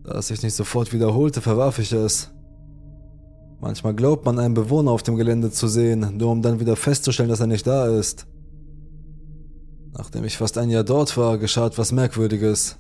Da 0.06 0.18
es 0.20 0.28
sich 0.28 0.42
nicht 0.42 0.56
sofort 0.56 0.94
wiederholte, 0.94 1.42
verwarf 1.42 1.80
ich 1.80 1.92
es. 1.92 2.32
Manchmal 3.60 3.94
glaubt 3.94 4.24
man, 4.24 4.40
einen 4.40 4.54
Bewohner 4.54 4.92
auf 4.92 5.04
dem 5.04 5.18
Gelände 5.18 5.52
zu 5.52 5.68
sehen, 5.68 6.16
nur 6.16 6.32
um 6.32 6.42
dann 6.42 6.62
wieder 6.62 6.78
festzustellen, 6.78 7.30
dass 7.30 7.42
er 7.42 7.48
nicht 7.48 7.68
da 7.68 7.88
ist. 7.88 8.26
Nachdem 9.98 10.26
ich 10.26 10.38
fast 10.38 10.58
ein 10.58 10.70
Jahr 10.70 10.84
dort 10.84 11.16
war, 11.16 11.38
geschah 11.38 11.68
etwas 11.68 11.94
Merkwürdiges. 11.94 12.78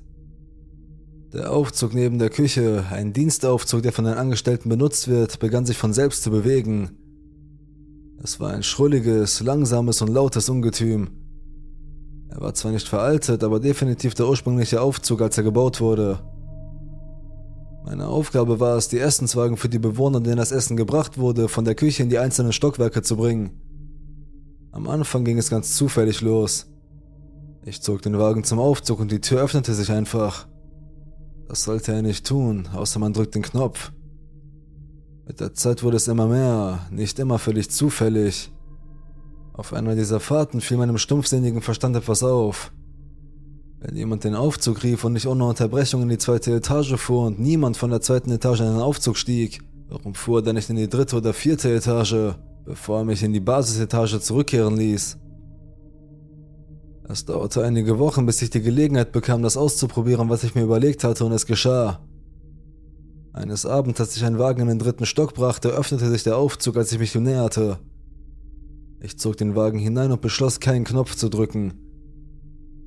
Der 1.31 1.51
Aufzug 1.51 1.93
neben 1.93 2.19
der 2.19 2.29
Küche, 2.29 2.83
ein 2.91 3.13
Dienstaufzug, 3.13 3.83
der 3.83 3.93
von 3.93 4.05
den 4.05 4.15
Angestellten 4.15 4.67
benutzt 4.67 5.07
wird, 5.07 5.39
begann 5.39 5.65
sich 5.65 5.77
von 5.77 5.93
selbst 5.93 6.23
zu 6.23 6.31
bewegen. 6.31 6.91
Es 8.21 8.39
war 8.39 8.51
ein 8.51 8.63
schrulliges, 8.63 9.39
langsames 9.41 10.01
und 10.01 10.09
lautes 10.09 10.49
Ungetüm. 10.49 11.09
Er 12.29 12.41
war 12.41 12.53
zwar 12.53 12.71
nicht 12.71 12.87
veraltet, 12.87 13.45
aber 13.45 13.61
definitiv 13.61 14.13
der 14.13 14.27
ursprüngliche 14.27 14.81
Aufzug, 14.81 15.21
als 15.21 15.37
er 15.37 15.43
gebaut 15.43 15.79
wurde. 15.79 16.19
Meine 17.85 18.07
Aufgabe 18.07 18.59
war 18.59 18.75
es, 18.75 18.89
die 18.89 18.99
Essenswagen 18.99 19.55
für 19.55 19.69
die 19.69 19.79
Bewohner, 19.79 20.19
denen 20.19 20.37
das 20.37 20.51
Essen 20.51 20.75
gebracht 20.75 21.17
wurde, 21.17 21.47
von 21.47 21.63
der 21.63 21.75
Küche 21.75 22.03
in 22.03 22.09
die 22.09 22.19
einzelnen 22.19 22.51
Stockwerke 22.51 23.03
zu 23.03 23.15
bringen. 23.15 23.51
Am 24.71 24.89
Anfang 24.89 25.23
ging 25.23 25.37
es 25.37 25.49
ganz 25.49 25.77
zufällig 25.77 26.19
los. 26.19 26.67
Ich 27.67 27.81
zog 27.81 28.03
den 28.03 28.19
Wagen 28.19 28.43
zum 28.43 28.59
Aufzug 28.59 28.99
und 28.99 29.11
die 29.11 29.21
Tür 29.21 29.41
öffnete 29.41 29.73
sich 29.73 29.91
einfach. 29.91 30.47
Das 31.47 31.63
sollte 31.63 31.93
er 31.93 32.03
nicht 32.03 32.23
tun, 32.27 32.69
außer 32.71 32.99
man 32.99 33.11
drückt 33.11 33.33
den 33.33 33.41
Knopf. 33.41 33.91
Mit 35.25 35.39
der 35.39 35.55
Zeit 35.55 35.81
wurde 35.81 35.97
es 35.97 36.07
immer 36.07 36.27
mehr, 36.27 36.85
nicht 36.91 37.17
immer 37.17 37.39
völlig 37.39 37.71
zufällig. 37.71 38.51
Auf 39.53 39.73
einer 39.73 39.95
dieser 39.95 40.19
Fahrten 40.19 40.61
fiel 40.61 40.77
meinem 40.77 40.99
stumpfsinnigen 40.99 41.63
Verstand 41.63 41.95
etwas 41.95 42.21
auf. 42.21 42.71
Wenn 43.79 43.95
jemand 43.95 44.25
den 44.25 44.35
Aufzug 44.35 44.83
rief 44.83 45.03
und 45.03 45.13
nicht 45.13 45.25
ohne 45.25 45.45
Unterbrechung 45.45 46.03
in 46.03 46.09
die 46.09 46.19
zweite 46.19 46.53
Etage 46.53 46.95
fuhr 46.97 47.25
und 47.25 47.39
niemand 47.39 47.77
von 47.77 47.89
der 47.89 48.01
zweiten 48.01 48.29
Etage 48.31 48.59
in 48.59 48.67
den 48.67 48.79
Aufzug 48.79 49.17
stieg, 49.17 49.63
warum 49.89 50.13
fuhr 50.13 50.39
er 50.39 50.43
dann 50.43 50.55
nicht 50.55 50.69
in 50.69 50.75
die 50.75 50.89
dritte 50.89 51.15
oder 51.15 51.33
vierte 51.33 51.73
Etage, 51.73 52.35
bevor 52.63 52.99
er 52.99 53.05
mich 53.05 53.23
in 53.23 53.33
die 53.33 53.39
Basisetage 53.39 54.19
zurückkehren 54.19 54.77
ließ? 54.77 55.17
Es 57.07 57.25
dauerte 57.25 57.63
einige 57.63 57.99
Wochen, 57.99 58.25
bis 58.25 58.41
ich 58.41 58.49
die 58.49 58.61
Gelegenheit 58.61 59.11
bekam, 59.11 59.43
das 59.43 59.57
auszuprobieren, 59.57 60.29
was 60.29 60.43
ich 60.43 60.55
mir 60.55 60.63
überlegt 60.63 61.03
hatte, 61.03 61.23
und 61.23 61.31
es 61.33 61.45
geschah. 61.45 61.99
Eines 63.31 63.65
Abends, 63.65 63.99
als 63.99 64.15
ich 64.15 64.25
einen 64.25 64.39
Wagen 64.39 64.61
in 64.61 64.69
den 64.69 64.79
dritten 64.79 65.05
Stock 65.05 65.35
brachte, 65.35 65.69
öffnete 65.69 66.09
sich 66.09 66.23
der 66.23 66.37
Aufzug, 66.37 66.77
als 66.77 66.91
ich 66.91 66.99
mich 66.99 67.13
ihm 67.13 67.23
näherte. 67.23 67.77
Ich 68.99 69.19
zog 69.19 69.37
den 69.37 69.55
Wagen 69.55 69.77
hinein 69.77 70.11
und 70.11 70.21
beschloss, 70.21 70.59
keinen 70.59 70.83
Knopf 70.83 71.15
zu 71.15 71.29
drücken. 71.29 71.73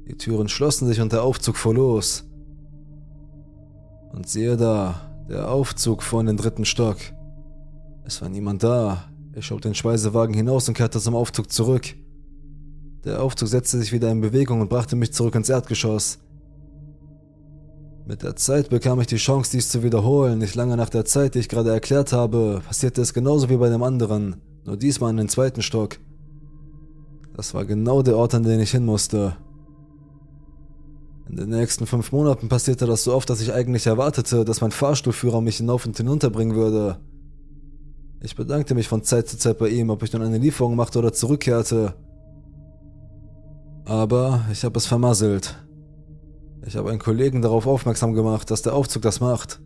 Die 0.08 0.16
Türen 0.16 0.48
schlossen 0.48 0.88
sich 0.88 1.00
und 1.00 1.12
der 1.12 1.22
Aufzug 1.22 1.56
fuhr 1.56 1.74
los. 1.74 2.24
Und 4.10 4.28
siehe 4.28 4.56
da, 4.56 5.00
der 5.28 5.48
Aufzug 5.48 6.02
fuhr 6.02 6.20
in 6.20 6.26
den 6.26 6.38
dritten 6.38 6.64
Stock. 6.64 6.96
Es 8.04 8.20
war 8.20 8.28
niemand 8.28 8.64
da. 8.64 9.04
Ich 9.34 9.46
schob 9.46 9.60
den 9.60 9.74
Speisewagen 9.74 10.34
hinaus 10.34 10.66
und 10.66 10.74
kehrte 10.74 10.98
zum 10.98 11.14
Aufzug 11.14 11.52
zurück. 11.52 11.94
Der 13.04 13.22
Aufzug 13.22 13.48
setzte 13.48 13.78
sich 13.78 13.92
wieder 13.92 14.10
in 14.10 14.20
Bewegung 14.20 14.60
und 14.60 14.68
brachte 14.68 14.96
mich 14.96 15.12
zurück 15.12 15.34
ins 15.34 15.48
Erdgeschoss. 15.48 16.18
Mit 18.06 18.22
der 18.22 18.36
Zeit 18.36 18.70
bekam 18.70 19.00
ich 19.00 19.06
die 19.06 19.16
Chance, 19.16 19.50
dies 19.52 19.68
zu 19.68 19.82
wiederholen. 19.82 20.38
Nicht 20.38 20.54
lange 20.54 20.76
nach 20.76 20.88
der 20.88 21.04
Zeit, 21.04 21.34
die 21.34 21.40
ich 21.40 21.48
gerade 21.48 21.70
erklärt 21.70 22.12
habe, 22.12 22.62
passierte 22.66 23.02
es 23.02 23.12
genauso 23.12 23.50
wie 23.50 23.58
bei 23.58 23.68
dem 23.68 23.82
anderen, 23.82 24.36
nur 24.64 24.78
diesmal 24.78 25.10
in 25.10 25.18
den 25.18 25.28
zweiten 25.28 25.60
Stock. 25.60 25.98
Das 27.36 27.54
war 27.54 27.66
genau 27.66 28.02
der 28.02 28.16
Ort, 28.16 28.34
an 28.34 28.44
den 28.44 28.60
ich 28.60 28.70
hin 28.70 28.86
musste. 28.86 29.36
In 31.28 31.36
den 31.36 31.50
nächsten 31.50 31.86
fünf 31.86 32.10
Monaten 32.10 32.48
passierte 32.48 32.86
das 32.86 33.04
so 33.04 33.12
oft, 33.12 33.28
dass 33.28 33.42
ich 33.42 33.52
eigentlich 33.52 33.86
erwartete, 33.86 34.46
dass 34.46 34.62
mein 34.62 34.70
Fahrstuhlführer 34.70 35.42
mich 35.42 35.58
hinauf 35.58 35.84
und 35.84 35.96
hinunter 35.96 36.30
bringen 36.30 36.56
würde. 36.56 36.98
Ich 38.22 38.34
bedankte 38.34 38.74
mich 38.74 38.88
von 38.88 39.04
Zeit 39.04 39.28
zu 39.28 39.36
Zeit 39.36 39.58
bei 39.58 39.68
ihm, 39.68 39.90
ob 39.90 40.02
ich 40.02 40.12
nun 40.12 40.22
eine 40.22 40.38
Lieferung 40.38 40.74
machte 40.74 40.98
oder 40.98 41.12
zurückkehrte. 41.12 41.94
Aber 43.88 44.44
ich 44.52 44.64
habe 44.64 44.76
es 44.76 44.86
vermasselt. 44.86 45.56
Ich 46.66 46.76
habe 46.76 46.90
einen 46.90 46.98
Kollegen 46.98 47.40
darauf 47.40 47.66
aufmerksam 47.66 48.12
gemacht, 48.12 48.50
dass 48.50 48.60
der 48.60 48.74
Aufzug 48.74 49.00
das 49.00 49.20
macht. 49.20 49.60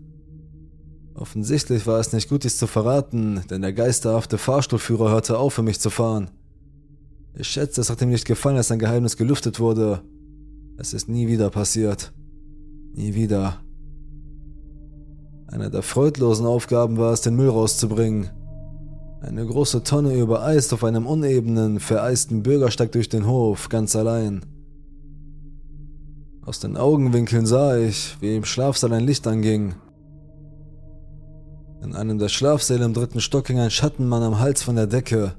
Offensichtlich 1.15 1.89
war 1.89 1.99
es 1.99 2.13
nicht 2.13 2.29
gut, 2.29 2.45
dies 2.45 2.57
zu 2.57 2.69
verraten, 2.69 3.43
denn 3.51 3.63
der 3.63 3.73
geisterhafte 3.73 4.39
Fahrstuhlführer 4.39 5.11
hörte 5.11 5.39
auf, 5.39 5.55
für 5.55 5.65
mich 5.65 5.81
zu 5.81 5.91
fahren. 5.91 6.31
Ich 7.35 7.49
schätze, 7.49 7.81
es 7.81 7.91
hat 7.91 8.01
ihm 8.01 8.11
nicht 8.11 8.25
gefallen, 8.25 8.57
dass 8.57 8.69
sein 8.69 8.79
Geheimnis 8.79 9.17
gelüftet 9.17 9.59
wurde. 9.59 10.03
Es 10.77 10.95
ist 10.95 11.09
nie 11.09 11.27
wieder 11.27 11.51
passiert. 11.51 12.13
Nie 12.95 13.15
wieder. 13.15 13.61
Eine 15.49 15.69
der 15.69 15.83
freudlosen 15.83 16.47
Aufgaben 16.47 16.97
war 16.97 17.13
es, 17.13 17.23
den 17.23 17.35
Müll 17.35 17.49
rauszubringen. 17.49 18.31
Eine 19.23 19.47
große 19.47 19.85
Tonne 19.85 20.19
übereist 20.19 20.73
auf 20.73 20.83
einem 20.83 21.07
unebenen, 21.07 21.79
vereisten 21.79 22.43
Bürgersteig 22.43 22.91
durch 22.91 23.09
den 23.09 23.25
Hof, 23.25 23.69
ganz 23.69 23.95
allein. 23.95 24.45
Aus 26.45 26.59
den 26.59 26.77
Augenwinkeln 26.77 27.47
sah 27.47 27.79
ich, 27.79 28.17
wie 28.21 28.35
im 28.35 28.45
Schlafsaal 28.45 28.93
ein 28.93 29.07
Licht 29.07 29.25
anging. 29.29 29.77
In 31.85 31.95
einem 31.95 32.19
der 32.19 32.29
Schlafsäle 32.29 32.85
im 32.85 32.95
dritten 32.95 33.21
Stock 33.21 33.47
hing 33.47 33.61
ein 33.61 33.71
Schattenmann 33.71 34.25
am 34.25 34.41
Hals 34.41 34.65
von 34.65 34.75
der 34.75 34.89
Decke. 34.89 35.37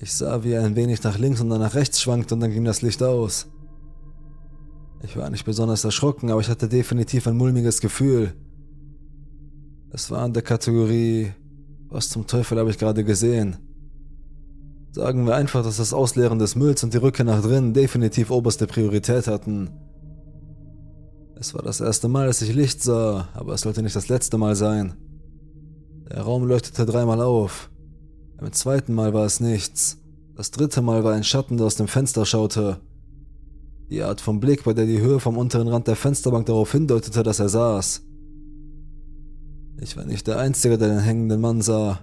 Ich 0.00 0.12
sah, 0.12 0.42
wie 0.42 0.50
er 0.50 0.64
ein 0.64 0.74
wenig 0.74 1.00
nach 1.04 1.16
links 1.16 1.40
und 1.40 1.50
dann 1.50 1.60
nach 1.60 1.76
rechts 1.76 2.02
schwankte 2.02 2.34
und 2.34 2.40
dann 2.40 2.50
ging 2.50 2.64
das 2.64 2.82
Licht 2.82 3.04
aus. 3.04 3.46
Ich 5.04 5.16
war 5.16 5.30
nicht 5.30 5.44
besonders 5.44 5.84
erschrocken, 5.84 6.28
aber 6.32 6.40
ich 6.40 6.48
hatte 6.48 6.68
definitiv 6.68 7.28
ein 7.28 7.36
mulmiges 7.36 7.80
Gefühl. 7.80 8.34
Es 9.90 10.10
war 10.10 10.26
in 10.26 10.32
der 10.32 10.42
Kategorie 10.42 11.32
was 11.90 12.08
zum 12.08 12.26
Teufel 12.26 12.58
habe 12.58 12.70
ich 12.70 12.78
gerade 12.78 13.04
gesehen? 13.04 13.56
Sagen 14.92 15.26
wir 15.26 15.36
einfach, 15.36 15.62
dass 15.62 15.76
das 15.76 15.92
Ausleeren 15.92 16.38
des 16.38 16.56
Mülls 16.56 16.82
und 16.82 16.94
die 16.94 16.98
Rückkehr 16.98 17.24
nach 17.24 17.42
drinnen 17.42 17.74
definitiv 17.74 18.30
oberste 18.30 18.66
Priorität 18.66 19.26
hatten. 19.26 19.70
Es 21.36 21.54
war 21.54 21.62
das 21.62 21.80
erste 21.80 22.08
Mal, 22.08 22.26
dass 22.26 22.42
ich 22.42 22.54
Licht 22.54 22.82
sah, 22.82 23.28
aber 23.34 23.54
es 23.54 23.60
sollte 23.60 23.82
nicht 23.82 23.94
das 23.94 24.08
letzte 24.08 24.38
Mal 24.38 24.56
sein. 24.56 24.94
Der 26.10 26.22
Raum 26.22 26.44
leuchtete 26.44 26.84
dreimal 26.86 27.20
auf. 27.20 27.70
Beim 28.38 28.52
zweiten 28.52 28.94
Mal 28.94 29.14
war 29.14 29.24
es 29.24 29.40
nichts. 29.40 29.98
Das 30.34 30.50
dritte 30.50 30.82
Mal 30.82 31.04
war 31.04 31.14
ein 31.14 31.24
Schatten, 31.24 31.56
der 31.56 31.66
aus 31.66 31.76
dem 31.76 31.88
Fenster 31.88 32.24
schaute. 32.24 32.80
Die 33.90 34.02
Art 34.02 34.20
von 34.20 34.40
Blick, 34.40 34.64
bei 34.64 34.72
der 34.72 34.86
die 34.86 35.00
Höhe 35.00 35.20
vom 35.20 35.36
unteren 35.36 35.68
Rand 35.68 35.86
der 35.86 35.96
Fensterbank 35.96 36.46
darauf 36.46 36.72
hindeutete, 36.72 37.22
dass 37.22 37.40
er 37.40 37.48
saß. 37.48 38.02
Ich 39.80 39.96
war 39.96 40.04
nicht 40.04 40.26
der 40.26 40.38
Einzige, 40.38 40.76
der 40.76 40.88
den 40.88 40.98
hängenden 40.98 41.40
Mann 41.40 41.62
sah. 41.62 42.00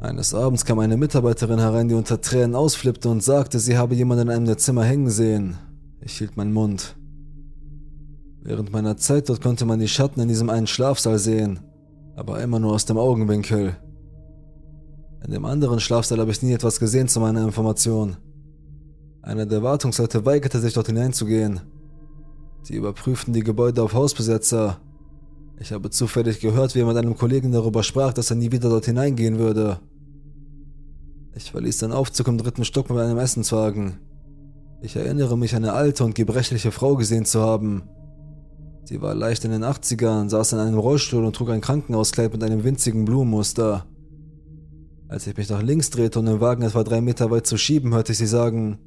Eines 0.00 0.32
Abends 0.32 0.64
kam 0.64 0.78
eine 0.78 0.96
Mitarbeiterin 0.96 1.58
herein, 1.58 1.88
die 1.88 1.94
unter 1.94 2.20
Tränen 2.20 2.54
ausflippte 2.54 3.10
und 3.10 3.22
sagte, 3.22 3.58
sie 3.58 3.76
habe 3.76 3.94
jemanden 3.94 4.28
in 4.28 4.34
einem 4.34 4.46
der 4.46 4.56
Zimmer 4.56 4.84
hängen 4.84 5.10
sehen. 5.10 5.58
Ich 6.00 6.16
hielt 6.16 6.36
meinen 6.36 6.52
Mund. 6.52 6.96
Während 8.40 8.72
meiner 8.72 8.96
Zeit 8.96 9.28
dort 9.28 9.42
konnte 9.42 9.66
man 9.66 9.80
die 9.80 9.88
Schatten 9.88 10.20
in 10.20 10.28
diesem 10.28 10.48
einen 10.48 10.66
Schlafsaal 10.66 11.18
sehen, 11.18 11.60
aber 12.16 12.40
immer 12.40 12.58
nur 12.58 12.72
aus 12.72 12.86
dem 12.86 12.96
Augenwinkel. 12.96 13.76
In 15.26 15.32
dem 15.32 15.44
anderen 15.44 15.80
Schlafsaal 15.80 16.20
habe 16.20 16.30
ich 16.30 16.42
nie 16.42 16.52
etwas 16.52 16.80
gesehen 16.80 17.08
zu 17.08 17.20
meiner 17.20 17.44
Information. 17.44 18.16
Einer 19.20 19.44
der 19.44 19.62
Wartungsleute 19.62 20.24
weigerte 20.24 20.60
sich 20.60 20.72
dort 20.72 20.86
hineinzugehen. 20.86 21.60
Sie 22.62 22.76
überprüften 22.76 23.34
die 23.34 23.42
Gebäude 23.42 23.82
auf 23.82 23.92
Hausbesetzer 23.92 24.78
ich 25.60 25.72
habe 25.72 25.90
zufällig 25.90 26.40
gehört, 26.40 26.74
wie 26.74 26.80
er 26.80 26.86
mit 26.86 26.96
einem 26.96 27.16
Kollegen 27.16 27.52
darüber 27.52 27.82
sprach, 27.82 28.12
dass 28.12 28.30
er 28.30 28.36
nie 28.36 28.52
wieder 28.52 28.68
dort 28.68 28.86
hineingehen 28.86 29.38
würde. 29.38 29.80
Ich 31.34 31.50
verließ 31.50 31.78
den 31.78 31.92
Aufzug 31.92 32.28
im 32.28 32.38
dritten 32.38 32.64
Stock 32.64 32.90
mit 32.90 32.98
einem 32.98 33.18
Essenswagen. 33.18 33.98
Ich 34.82 34.96
erinnere 34.96 35.36
mich, 35.36 35.56
eine 35.56 35.72
alte 35.72 36.04
und 36.04 36.14
gebrechliche 36.14 36.70
Frau 36.70 36.96
gesehen 36.96 37.24
zu 37.24 37.40
haben. 37.40 37.82
Sie 38.84 39.02
war 39.02 39.14
leicht 39.14 39.44
in 39.44 39.50
den 39.50 39.64
80ern, 39.64 40.28
saß 40.28 40.52
in 40.52 40.60
einem 40.60 40.78
Rollstuhl 40.78 41.24
und 41.24 41.34
trug 41.34 41.50
ein 41.50 41.60
Krankenhauskleid 41.60 42.32
mit 42.32 42.42
einem 42.42 42.64
winzigen 42.64 43.04
Blumenmuster. 43.04 43.84
Als 45.08 45.26
ich 45.26 45.36
mich 45.36 45.48
nach 45.48 45.62
links 45.62 45.90
drehte, 45.90 46.20
um 46.20 46.26
den 46.26 46.40
Wagen 46.40 46.62
etwa 46.62 46.84
drei 46.84 47.00
Meter 47.00 47.30
weit 47.30 47.46
zu 47.46 47.56
schieben, 47.56 47.94
hörte 47.94 48.12
ich 48.12 48.18
sie 48.18 48.26
sagen, 48.26 48.78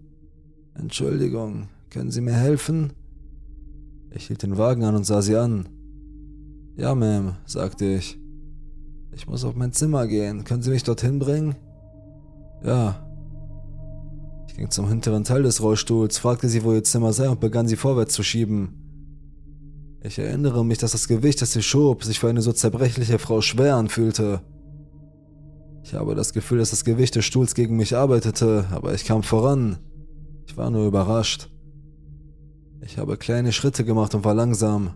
Entschuldigung, 0.74 1.68
können 1.90 2.12
Sie 2.12 2.22
mir 2.22 2.34
helfen? 2.34 2.94
Ich 4.12 4.28
hielt 4.28 4.44
den 4.44 4.58
Wagen 4.58 4.84
an 4.84 4.96
und 4.96 5.06
sah 5.06 5.22
sie 5.22 5.36
an. 5.36 5.68
Ja, 6.82 6.94
Ma'am, 6.94 7.36
sagte 7.46 7.86
ich. 7.86 8.18
Ich 9.12 9.28
muss 9.28 9.46
auf 9.46 9.54
mein 9.54 9.72
Zimmer 9.72 10.08
gehen. 10.08 10.44
Können 10.46 10.64
Sie 10.64 10.72
mich 10.72 10.82
dorthin 10.82 11.20
bringen? 11.20 11.56
Ja. 12.66 13.08
Ich 14.48 14.56
ging 14.56 14.72
zum 14.72 14.90
hinteren 14.90 15.24
Teil 15.24 15.44
des 15.44 15.62
Rollstuhls, 15.62 16.18
fragte 16.18 16.50
sie, 16.50 16.64
wo 16.64 16.74
ihr 16.74 16.84
Zimmer 16.84 17.14
sei 17.14 17.30
und 17.30 17.40
begann 17.40 17.68
sie 17.68 17.76
vorwärts 17.76 18.16
zu 18.16 18.24
schieben. 18.24 20.00
Ich 20.02 20.18
erinnere 20.18 20.66
mich, 20.66 20.80
dass 20.80 20.94
das 20.94 21.08
Gewicht, 21.08 21.44
das 21.44 21.52
sie 21.52 21.62
schob, 21.62 22.04
sich 22.04 22.20
für 22.20 22.30
eine 22.30 22.42
so 22.42 22.52
zerbrechliche 22.52 23.20
Frau 23.20 23.42
schwer 23.42 23.76
anfühlte. 23.76 24.42
Ich 25.84 25.94
habe 25.94 26.16
das 26.16 26.34
Gefühl, 26.34 26.58
dass 26.58 26.72
das 26.72 26.84
Gewicht 26.84 27.16
des 27.16 27.26
Stuhls 27.26 27.54
gegen 27.54 27.78
mich 27.78 27.96
arbeitete, 27.96 28.66
aber 28.72 28.96
ich 28.96 29.06
kam 29.06 29.22
voran. 29.22 29.78
Ich 30.48 30.58
war 30.58 30.72
nur 30.72 30.88
überrascht. 30.88 31.48
Ich 32.82 32.98
habe 32.98 33.18
kleine 33.18 33.52
Schritte 33.52 33.86
gemacht 33.86 34.16
und 34.16 34.26
war 34.26 34.34
langsam. 34.34 34.96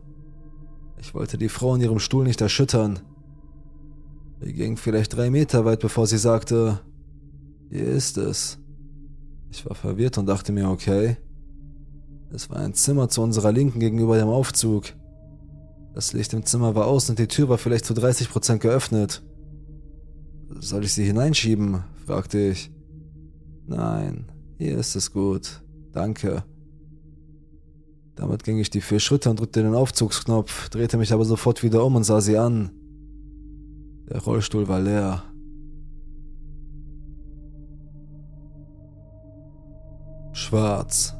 Ich 1.00 1.14
wollte 1.14 1.38
die 1.38 1.50
Frau 1.50 1.76
in 1.76 1.82
ihrem 1.82 2.00
Stuhl 2.00 2.24
nicht 2.24 2.42
erschüttern. 2.42 3.00
Wir 4.40 4.54
gingen 4.54 4.78
vielleicht 4.78 5.16
drei 5.16 5.30
Meter 5.30 5.66
weit, 5.66 5.80
bevor 5.80 6.08
sie 6.08 6.18
sagte, 6.18 6.82
hier 7.70 7.86
ist 7.86 8.18
es. 8.18 8.60
Ich 9.50 9.66
war 9.66 9.76
verwirrt 9.76 10.18
und 10.18 10.26
dachte 10.26 10.52
mir, 10.52 10.70
okay. 10.70 11.18
Es 12.32 12.50
war 12.50 12.58
ein 12.58 12.74
Zimmer 12.74 13.10
zu 13.10 13.22
unserer 13.22 13.52
Linken 13.52 13.80
gegenüber 13.80 14.18
dem 14.18 14.28
Aufzug. 14.28 14.94
Das 15.94 16.12
Licht 16.12 16.34
im 16.34 16.46
Zimmer 16.46 16.76
war 16.76 16.88
aus 16.88 17.10
und 17.10 17.20
die 17.20 17.28
Tür 17.28 17.48
war 17.48 17.58
vielleicht 17.58 17.86
zu 17.86 17.94
30% 17.94 18.58
geöffnet. 18.58 19.24
Soll 20.60 20.84
ich 20.84 20.94
sie 20.94 21.06
hineinschieben? 21.06 21.84
fragte 22.06 22.40
ich. 22.40 22.72
Nein, 23.66 24.32
hier 24.58 24.78
ist 24.78 24.96
es 24.96 25.12
gut. 25.12 25.64
Danke. 25.92 26.44
Damit 28.16 28.44
ging 28.44 28.58
ich 28.58 28.70
die 28.70 28.82
vier 28.82 29.00
Schritte 29.00 29.30
und 29.30 29.40
drückte 29.40 29.62
den 29.62 29.76
Aufzugsknopf, 29.76 30.70
drehte 30.70 30.98
mich 30.98 31.12
aber 31.12 31.26
sofort 31.26 31.64
wieder 31.64 31.84
um 31.84 31.96
und 31.96 32.04
sah 32.04 32.22
sie 32.22 32.38
an. 32.38 32.72
Der 34.10 34.22
Rollstuhl 34.22 34.68
war 34.68 34.80
leer. 34.80 35.24
Schwarz. 40.32 41.14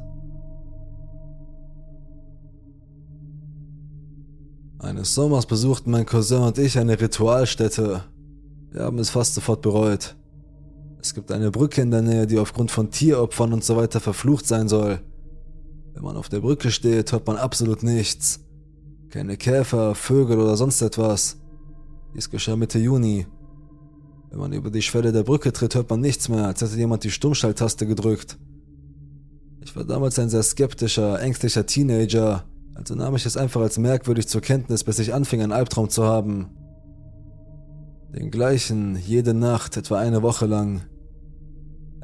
Eines 4.78 5.14
Sommers 5.14 5.46
besuchten 5.46 5.90
mein 5.90 6.06
Cousin 6.06 6.42
und 6.42 6.58
ich 6.58 6.78
eine 6.78 7.00
Ritualstätte. 7.00 8.04
Wir 8.70 8.82
haben 8.82 8.98
es 8.98 9.10
fast 9.10 9.34
sofort 9.34 9.62
bereut. 9.62 10.14
Es 11.00 11.14
gibt 11.14 11.32
eine 11.32 11.50
Brücke 11.50 11.82
in 11.82 11.90
der 11.90 12.02
Nähe, 12.02 12.26
die 12.26 12.38
aufgrund 12.38 12.70
von 12.70 12.90
Tieropfern 12.90 13.52
und 13.52 13.64
so 13.64 13.76
weiter 13.76 14.00
verflucht 14.00 14.46
sein 14.46 14.68
soll. 14.68 15.00
Wenn 15.96 16.04
man 16.04 16.18
auf 16.18 16.28
der 16.28 16.40
Brücke 16.40 16.70
steht, 16.70 17.12
hört 17.12 17.26
man 17.26 17.38
absolut 17.38 17.82
nichts. 17.82 18.40
Keine 19.08 19.38
Käfer, 19.38 19.94
Vögel 19.94 20.38
oder 20.38 20.54
sonst 20.54 20.82
etwas. 20.82 21.38
Dies 22.14 22.28
geschah 22.28 22.54
Mitte 22.54 22.78
Juni. 22.78 23.26
Wenn 24.28 24.38
man 24.38 24.52
über 24.52 24.70
die 24.70 24.82
Schwelle 24.82 25.10
der 25.10 25.22
Brücke 25.22 25.54
tritt, 25.54 25.74
hört 25.74 25.88
man 25.88 26.02
nichts 26.02 26.28
mehr, 26.28 26.48
als 26.48 26.60
hätte 26.60 26.76
jemand 26.76 27.04
die 27.04 27.10
Stummschalttaste 27.10 27.86
gedrückt. 27.86 28.38
Ich 29.62 29.74
war 29.74 29.84
damals 29.84 30.18
ein 30.18 30.28
sehr 30.28 30.42
skeptischer, 30.42 31.18
ängstlicher 31.18 31.64
Teenager, 31.64 32.44
also 32.74 32.94
nahm 32.94 33.16
ich 33.16 33.24
es 33.24 33.38
einfach 33.38 33.62
als 33.62 33.78
merkwürdig 33.78 34.28
zur 34.28 34.42
Kenntnis, 34.42 34.84
bis 34.84 34.98
ich 34.98 35.14
anfing, 35.14 35.40
einen 35.40 35.52
Albtraum 35.52 35.88
zu 35.88 36.04
haben. 36.04 36.50
Den 38.14 38.30
gleichen, 38.30 38.96
jede 38.96 39.32
Nacht, 39.32 39.78
etwa 39.78 39.98
eine 39.98 40.20
Woche 40.22 40.44
lang. 40.44 40.82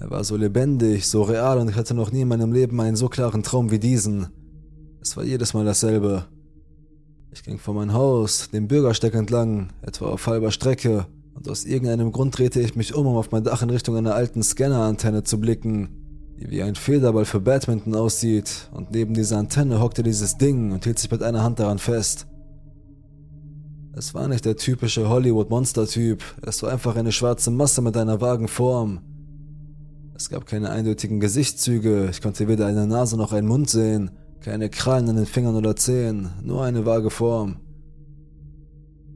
Er 0.03 0.11
war 0.11 0.25
so 0.25 0.37
lebendig, 0.37 1.07
so 1.07 1.23
real 1.23 1.59
und 1.59 1.69
ich 1.69 1.77
hatte 1.77 1.95
noch 1.95 2.11
nie 2.11 2.23
in 2.23 2.29
meinem 2.29 2.53
Leben 2.53 2.81
einen 2.81 2.97
so 2.97 3.09
klaren 3.09 3.45
Traum 3.45 3.71
wie 3.71 3.79
diesen. 3.79 4.27
Es 5.01 5.17
war 5.17 5.23
jedes 5.23 5.55
Mal 5.55 5.65
dasselbe. 5.65 6.25
Ich 7.31 7.45
ging 7.45 7.61
vor 7.61 7.73
mein 7.75 7.93
Haus, 7.93 8.51
den 8.51 8.67
Bürgersteig 8.67 9.15
entlang, 9.15 9.73
etwa 9.81 10.07
auf 10.07 10.27
halber 10.27 10.51
Strecke, 10.51 11.07
und 11.35 11.49
aus 11.49 11.65
irgendeinem 11.65 12.11
Grund 12.11 12.37
drehte 12.37 12.61
ich 12.61 12.75
mich 12.75 12.97
um, 12.97 13.07
um 13.07 13.17
auf 13.17 13.31
mein 13.31 13.45
Dach 13.45 13.63
in 13.63 13.71
Richtung 13.71 13.95
einer 13.97 14.17
alten 14.17 14.43
Scannerantenne 14.43 15.23
zu 15.23 15.39
blicken, 15.39 16.35
die 16.37 16.51
wie 16.51 16.65
ein 16.65 16.75
Federball 16.75 17.25
für 17.25 17.41
Badminton 17.41 17.95
aussieht, 17.95 18.71
und 18.73 18.91
neben 18.91 19.15
dieser 19.15 19.39
Antenne 19.39 19.81
hockte 19.81 20.03
dieses 20.03 20.37
Ding 20.37 20.73
und 20.73 20.83
hielt 20.83 20.99
sich 20.99 21.13
mit 21.13 21.23
einer 21.23 21.45
Hand 21.45 21.61
daran 21.61 21.79
fest. 21.79 22.27
Es 23.93 24.15
war 24.15 24.27
nicht 24.27 24.47
der 24.47 24.57
typische 24.57 25.09
Hollywood-Monster-Typ, 25.09 26.25
es 26.43 26.61
war 26.65 26.73
einfach 26.73 26.97
eine 26.97 27.13
schwarze 27.13 27.53
Masse 27.53 27.83
mit 27.83 27.97
einer 27.97 28.21
vagen 28.21 28.49
Form, 28.49 29.01
es 30.15 30.29
gab 30.29 30.47
keine 30.47 30.71
eindeutigen 30.71 31.21
Gesichtszüge, 31.21 32.09
ich 32.11 32.21
konnte 32.21 32.47
weder 32.49 32.67
eine 32.67 32.87
Nase 32.87 33.17
noch 33.17 33.33
einen 33.33 33.49
Mund 33.49 33.71
sehen, 33.71 34.11
keine 34.41 34.69
Krallen 34.69 35.09
an 35.09 35.17
den 35.17 35.27
Fingern 35.27 35.57
oder 35.57 35.75
Zehen, 35.77 36.31
nur 36.43 36.65
eine 36.65 36.85
vage 36.85 37.11
Form. 37.11 37.57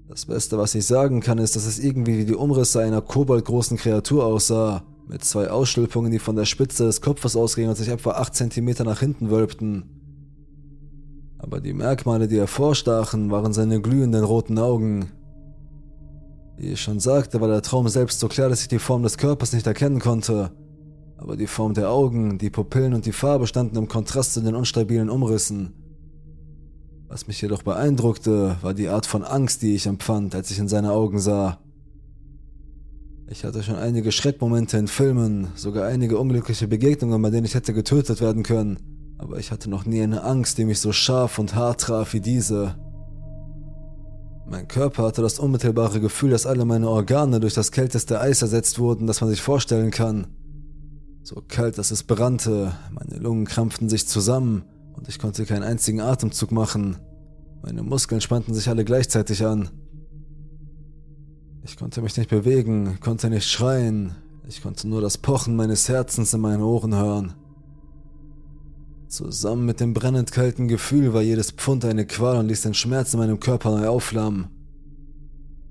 Das 0.08 0.26
Beste, 0.26 0.56
was 0.56 0.74
ich 0.74 0.86
sagen 0.86 1.20
kann, 1.20 1.38
ist, 1.38 1.56
dass 1.56 1.66
es 1.66 1.78
irgendwie 1.78 2.18
wie 2.18 2.24
die 2.24 2.34
Umrisse 2.34 2.80
einer 2.80 3.02
koboldgroßen 3.02 3.76
Kreatur 3.76 4.24
aussah, 4.24 4.84
mit 5.08 5.22
zwei 5.22 5.50
Ausstülpungen, 5.50 6.10
die 6.10 6.18
von 6.18 6.34
der 6.34 6.46
Spitze 6.46 6.84
des 6.84 7.00
Kopfes 7.00 7.36
ausgingen 7.36 7.70
und 7.70 7.76
sich 7.76 7.88
etwa 7.88 8.12
8 8.12 8.34
cm 8.34 8.84
nach 8.84 9.00
hinten 9.00 9.30
wölbten. 9.30 9.84
Aber 11.38 11.60
die 11.60 11.74
Merkmale, 11.74 12.26
die 12.26 12.38
hervorstachen, 12.38 13.30
waren 13.30 13.52
seine 13.52 13.80
glühenden 13.80 14.24
roten 14.24 14.58
Augen. 14.58 15.10
Wie 16.56 16.72
ich 16.72 16.80
schon 16.80 16.98
sagte, 16.98 17.40
war 17.40 17.48
der 17.48 17.62
Traum 17.62 17.88
selbst 17.88 18.18
so 18.18 18.26
klar, 18.26 18.48
dass 18.48 18.62
ich 18.62 18.68
die 18.68 18.78
Form 18.78 19.02
des 19.02 19.18
Körpers 19.18 19.52
nicht 19.52 19.66
erkennen 19.66 20.00
konnte 20.00 20.50
aber 21.16 21.36
die 21.36 21.46
Form 21.46 21.74
der 21.74 21.90
Augen, 21.90 22.38
die 22.38 22.50
Pupillen 22.50 22.94
und 22.94 23.06
die 23.06 23.12
Farbe 23.12 23.46
standen 23.46 23.76
im 23.76 23.88
Kontrast 23.88 24.34
zu 24.34 24.40
den 24.40 24.54
unstabilen 24.54 25.10
Umrissen. 25.10 25.72
Was 27.08 27.26
mich 27.26 27.40
jedoch 27.40 27.62
beeindruckte, 27.62 28.56
war 28.62 28.74
die 28.74 28.88
Art 28.88 29.06
von 29.06 29.22
Angst, 29.22 29.62
die 29.62 29.74
ich 29.74 29.86
empfand, 29.86 30.34
als 30.34 30.50
ich 30.50 30.58
in 30.58 30.68
seine 30.68 30.92
Augen 30.92 31.18
sah. 31.20 31.58
Ich 33.28 33.44
hatte 33.44 33.62
schon 33.62 33.76
einige 33.76 34.12
Schreckmomente 34.12 34.76
in 34.76 34.88
Filmen, 34.88 35.48
sogar 35.54 35.86
einige 35.86 36.18
unglückliche 36.18 36.68
Begegnungen, 36.68 37.20
bei 37.22 37.30
denen 37.30 37.46
ich 37.46 37.54
hätte 37.54 37.72
getötet 37.72 38.20
werden 38.20 38.42
können, 38.42 38.78
aber 39.18 39.38
ich 39.38 39.50
hatte 39.50 39.70
noch 39.70 39.84
nie 39.84 40.02
eine 40.02 40.22
Angst, 40.22 40.58
die 40.58 40.64
mich 40.64 40.80
so 40.80 40.92
scharf 40.92 41.38
und 41.38 41.54
hart 41.54 41.80
traf 41.80 42.12
wie 42.12 42.20
diese. 42.20 42.76
Mein 44.48 44.68
Körper 44.68 45.04
hatte 45.04 45.22
das 45.22 45.40
unmittelbare 45.40 46.00
Gefühl, 46.00 46.30
dass 46.30 46.46
alle 46.46 46.64
meine 46.64 46.88
Organe 46.88 47.40
durch 47.40 47.54
das 47.54 47.72
kälteste 47.72 48.20
Eis 48.20 48.42
ersetzt 48.42 48.78
wurden, 48.78 49.08
das 49.08 49.20
man 49.20 49.30
sich 49.30 49.42
vorstellen 49.42 49.90
kann. 49.90 50.28
So 51.28 51.42
kalt, 51.48 51.76
dass 51.76 51.90
es 51.90 52.04
brannte, 52.04 52.72
meine 52.92 53.20
Lungen 53.20 53.46
krampften 53.46 53.88
sich 53.88 54.06
zusammen 54.06 54.62
und 54.92 55.08
ich 55.08 55.18
konnte 55.18 55.44
keinen 55.44 55.64
einzigen 55.64 56.00
Atemzug 56.00 56.52
machen. 56.52 56.98
Meine 57.64 57.82
Muskeln 57.82 58.20
spannten 58.20 58.54
sich 58.54 58.68
alle 58.68 58.84
gleichzeitig 58.84 59.44
an. 59.44 59.70
Ich 61.64 61.76
konnte 61.76 62.00
mich 62.00 62.16
nicht 62.16 62.30
bewegen, 62.30 63.00
konnte 63.00 63.28
nicht 63.28 63.50
schreien, 63.50 64.14
ich 64.46 64.62
konnte 64.62 64.86
nur 64.86 65.00
das 65.00 65.18
Pochen 65.18 65.56
meines 65.56 65.88
Herzens 65.88 66.32
in 66.32 66.40
meinen 66.40 66.62
Ohren 66.62 66.94
hören. 66.94 67.34
Zusammen 69.08 69.66
mit 69.66 69.80
dem 69.80 69.94
brennend 69.94 70.30
kalten 70.30 70.68
Gefühl 70.68 71.12
war 71.12 71.22
jedes 71.22 71.50
Pfund 71.50 71.84
eine 71.84 72.06
Qual 72.06 72.36
und 72.36 72.46
ließ 72.46 72.62
den 72.62 72.74
Schmerz 72.74 73.14
in 73.14 73.18
meinem 73.18 73.40
Körper 73.40 73.76
neu 73.76 73.88
aufflammen. 73.88 74.55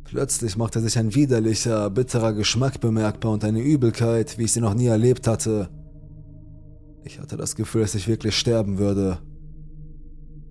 Plötzlich 0.06 0.56
machte 0.56 0.80
sich 0.82 0.98
ein 1.00 1.16
widerlicher, 1.16 1.90
bitterer 1.90 2.34
Geschmack 2.34 2.80
bemerkbar 2.80 3.32
und 3.32 3.44
eine 3.44 3.60
Übelkeit, 3.60 4.38
wie 4.38 4.44
ich 4.44 4.54
sie 4.54 4.62
noch 4.62 4.76
nie 4.76 4.86
erlebt 4.86 5.28
hatte. 5.28 5.70
Ich 7.04 7.20
hatte 7.20 7.38
das 7.38 7.56
Gefühl, 7.56 7.82
dass 7.82 7.96
ich 7.96 8.08
wirklich 8.08 8.38
sterben 8.38 8.78
würde. 8.78 9.18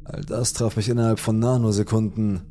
All 0.04 0.22
das 0.22 0.52
traf 0.52 0.76
mich 0.76 0.88
innerhalb 0.88 1.20
von 1.20 1.38
Nanosekunden. 1.38 2.42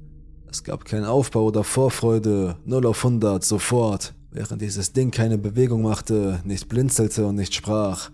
Es 0.50 0.64
gab 0.64 0.86
keinen 0.86 1.06
Aufbau 1.06 1.44
oder 1.44 1.64
Vorfreude, 1.64 2.56
0 2.66 2.86
auf 2.86 3.04
100, 3.04 3.44
sofort, 3.44 4.16
während 4.32 4.62
dieses 4.62 4.94
Ding 4.94 5.12
keine 5.12 5.38
Bewegung 5.38 5.82
machte, 5.82 6.40
nicht 6.46 6.70
blinzelte 6.70 7.26
und 7.26 7.36
nicht 7.36 7.54
sprach. 7.54 8.12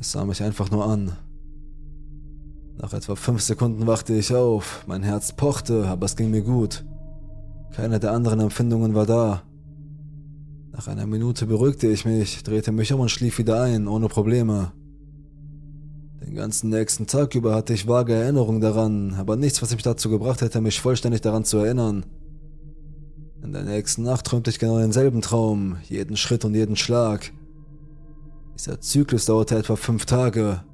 Es 0.00 0.12
sah 0.12 0.24
mich 0.24 0.42
einfach 0.42 0.70
nur 0.70 0.86
an. 0.86 1.16
Nach 2.76 2.92
etwa 2.92 3.14
fünf 3.14 3.40
Sekunden 3.40 3.86
wachte 3.86 4.14
ich 4.14 4.34
auf, 4.34 4.84
mein 4.86 5.02
Herz 5.02 5.32
pochte, 5.32 5.86
aber 5.86 6.06
es 6.06 6.16
ging 6.16 6.30
mir 6.30 6.42
gut. 6.42 6.84
Keine 7.72 8.00
der 8.00 8.12
anderen 8.12 8.40
Empfindungen 8.40 8.94
war 8.94 9.06
da. 9.06 9.42
Nach 10.72 10.88
einer 10.88 11.06
Minute 11.06 11.46
beruhigte 11.46 11.88
ich 11.88 12.04
mich, 12.04 12.42
drehte 12.42 12.72
mich 12.72 12.92
um 12.92 13.00
und 13.00 13.10
schlief 13.10 13.38
wieder 13.38 13.62
ein, 13.62 13.86
ohne 13.86 14.08
Probleme. 14.08 14.72
Den 16.20 16.34
ganzen 16.34 16.70
nächsten 16.70 17.06
Tag 17.06 17.34
über 17.34 17.54
hatte 17.54 17.74
ich 17.74 17.86
vage 17.86 18.12
Erinnerungen 18.12 18.60
daran, 18.60 19.14
aber 19.14 19.36
nichts, 19.36 19.62
was 19.62 19.72
mich 19.72 19.82
dazu 19.82 20.10
gebracht 20.10 20.40
hätte, 20.40 20.60
mich 20.60 20.80
vollständig 20.80 21.20
daran 21.20 21.44
zu 21.44 21.58
erinnern. 21.58 22.04
In 23.42 23.52
der 23.52 23.62
nächsten 23.62 24.02
Nacht 24.02 24.26
träumte 24.26 24.50
ich 24.50 24.58
genau 24.58 24.78
denselben 24.78 25.20
Traum, 25.20 25.76
jeden 25.88 26.16
Schritt 26.16 26.44
und 26.44 26.54
jeden 26.54 26.76
Schlag. 26.76 27.30
Dieser 28.58 28.80
Zyklus 28.80 29.26
dauerte 29.26 29.56
etwa 29.56 29.76
fünf 29.76 30.06
Tage, 30.06 30.64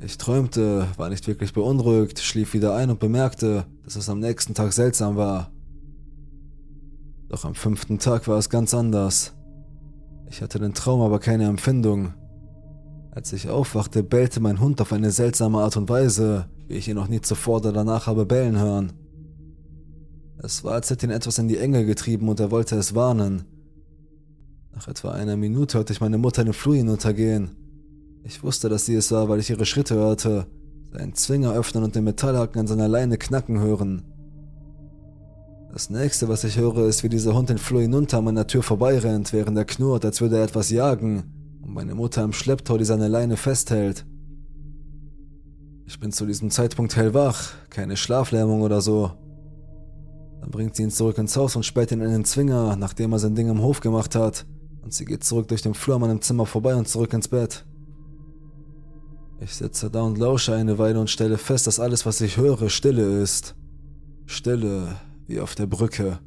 ich 0.00 0.18
träumte, 0.18 0.88
war 0.96 1.08
nicht 1.08 1.26
wirklich 1.26 1.52
beunruhigt, 1.52 2.18
schlief 2.18 2.54
wieder 2.54 2.74
ein 2.74 2.90
und 2.90 3.00
bemerkte, 3.00 3.66
dass 3.84 3.96
es 3.96 4.08
am 4.08 4.20
nächsten 4.20 4.54
Tag 4.54 4.72
seltsam 4.72 5.16
war. 5.16 5.50
Doch 7.28 7.44
am 7.44 7.54
fünften 7.54 7.98
Tag 7.98 8.28
war 8.28 8.38
es 8.38 8.50
ganz 8.50 8.74
anders. 8.74 9.34
Ich 10.30 10.42
hatte 10.42 10.58
den 10.58 10.74
Traum, 10.74 11.00
aber 11.00 11.18
keine 11.20 11.46
Empfindung. 11.46 12.14
Als 13.12 13.32
ich 13.32 13.48
aufwachte, 13.48 14.02
bellte 14.02 14.40
mein 14.40 14.60
Hund 14.60 14.80
auf 14.80 14.92
eine 14.92 15.10
seltsame 15.10 15.58
Art 15.58 15.76
und 15.76 15.88
Weise, 15.88 16.48
wie 16.66 16.74
ich 16.74 16.88
ihn 16.88 16.96
noch 16.96 17.08
nie 17.08 17.20
zuvor 17.20 17.58
oder 17.58 17.72
danach 17.72 18.06
habe 18.06 18.26
bellen 18.26 18.58
hören. 18.58 18.92
Es 20.38 20.64
war, 20.64 20.74
als 20.74 20.90
hätte 20.90 21.06
ihn 21.06 21.12
etwas 21.12 21.38
in 21.38 21.48
die 21.48 21.58
Enge 21.58 21.86
getrieben 21.86 22.28
und 22.28 22.40
er 22.40 22.50
wollte 22.50 22.76
es 22.76 22.94
warnen. 22.94 23.44
Nach 24.74 24.88
etwa 24.88 25.12
einer 25.12 25.36
Minute 25.36 25.78
hörte 25.78 25.92
ich 25.92 26.00
meine 26.00 26.18
Mutter 26.18 26.44
den 26.44 26.52
Flur 26.52 26.74
hinuntergehen. 26.74 27.52
Ich 28.26 28.42
wusste, 28.42 28.70
dass 28.70 28.86
sie 28.86 28.94
es 28.94 29.12
war, 29.12 29.28
weil 29.28 29.38
ich 29.38 29.50
ihre 29.50 29.66
Schritte 29.66 29.96
hörte. 29.96 30.46
seinen 30.92 31.14
Zwinger 31.14 31.52
öffnen 31.52 31.84
und 31.84 31.94
den 31.94 32.04
Metallhaken 32.04 32.60
an 32.60 32.66
seiner 32.66 32.88
Leine 32.88 33.18
knacken 33.18 33.58
hören. 33.58 34.02
Das 35.72 35.90
nächste, 35.90 36.28
was 36.28 36.44
ich 36.44 36.56
höre, 36.56 36.86
ist, 36.86 37.02
wie 37.02 37.08
dieser 37.08 37.34
Hund 37.34 37.48
den 37.48 37.58
Flur 37.58 37.82
hinunter 37.82 38.18
an 38.18 38.24
meiner 38.24 38.46
Tür 38.46 38.62
vorbeirennt, 38.62 39.32
während 39.32 39.58
er 39.58 39.64
knurrt, 39.64 40.04
als 40.04 40.20
würde 40.20 40.38
er 40.38 40.44
etwas 40.44 40.70
jagen, 40.70 41.24
und 41.62 41.74
meine 41.74 41.96
Mutter 41.96 42.22
im 42.22 42.32
Schlepptau, 42.32 42.78
die 42.78 42.84
seine 42.84 43.08
Leine 43.08 43.36
festhält. 43.36 44.06
Ich 45.84 45.98
bin 45.98 46.12
zu 46.12 46.24
diesem 46.26 46.50
Zeitpunkt 46.50 46.96
hellwach, 46.96 47.52
keine 47.70 47.96
Schlaflähmung 47.96 48.62
oder 48.62 48.80
so. 48.80 49.10
Dann 50.40 50.50
bringt 50.50 50.76
sie 50.76 50.84
ihn 50.84 50.92
zurück 50.92 51.18
ins 51.18 51.36
Haus 51.36 51.56
und 51.56 51.66
sperrt 51.66 51.90
ihn 51.90 52.00
in 52.00 52.12
den 52.12 52.24
Zwinger, 52.24 52.76
nachdem 52.76 53.12
er 53.12 53.18
sein 53.18 53.34
Ding 53.34 53.50
im 53.50 53.60
Hof 53.60 53.80
gemacht 53.80 54.14
hat, 54.14 54.46
und 54.82 54.94
sie 54.94 55.04
geht 55.04 55.24
zurück 55.24 55.48
durch 55.48 55.62
den 55.62 55.74
Flur 55.74 55.96
an 55.96 56.02
meinem 56.02 56.22
Zimmer 56.22 56.46
vorbei 56.46 56.76
und 56.76 56.86
zurück 56.86 57.12
ins 57.12 57.26
Bett. 57.26 57.64
Ich 59.40 59.54
sitze 59.54 59.90
da 59.90 60.02
und 60.02 60.18
lausche 60.18 60.54
eine 60.54 60.78
Weile 60.78 61.00
und 61.00 61.10
stelle 61.10 61.38
fest, 61.38 61.66
dass 61.66 61.80
alles, 61.80 62.06
was 62.06 62.20
ich 62.20 62.36
höre, 62.36 62.70
Stille 62.70 63.20
ist. 63.20 63.54
Stille, 64.26 64.96
wie 65.26 65.40
auf 65.40 65.54
der 65.54 65.66
Brücke. 65.66 66.18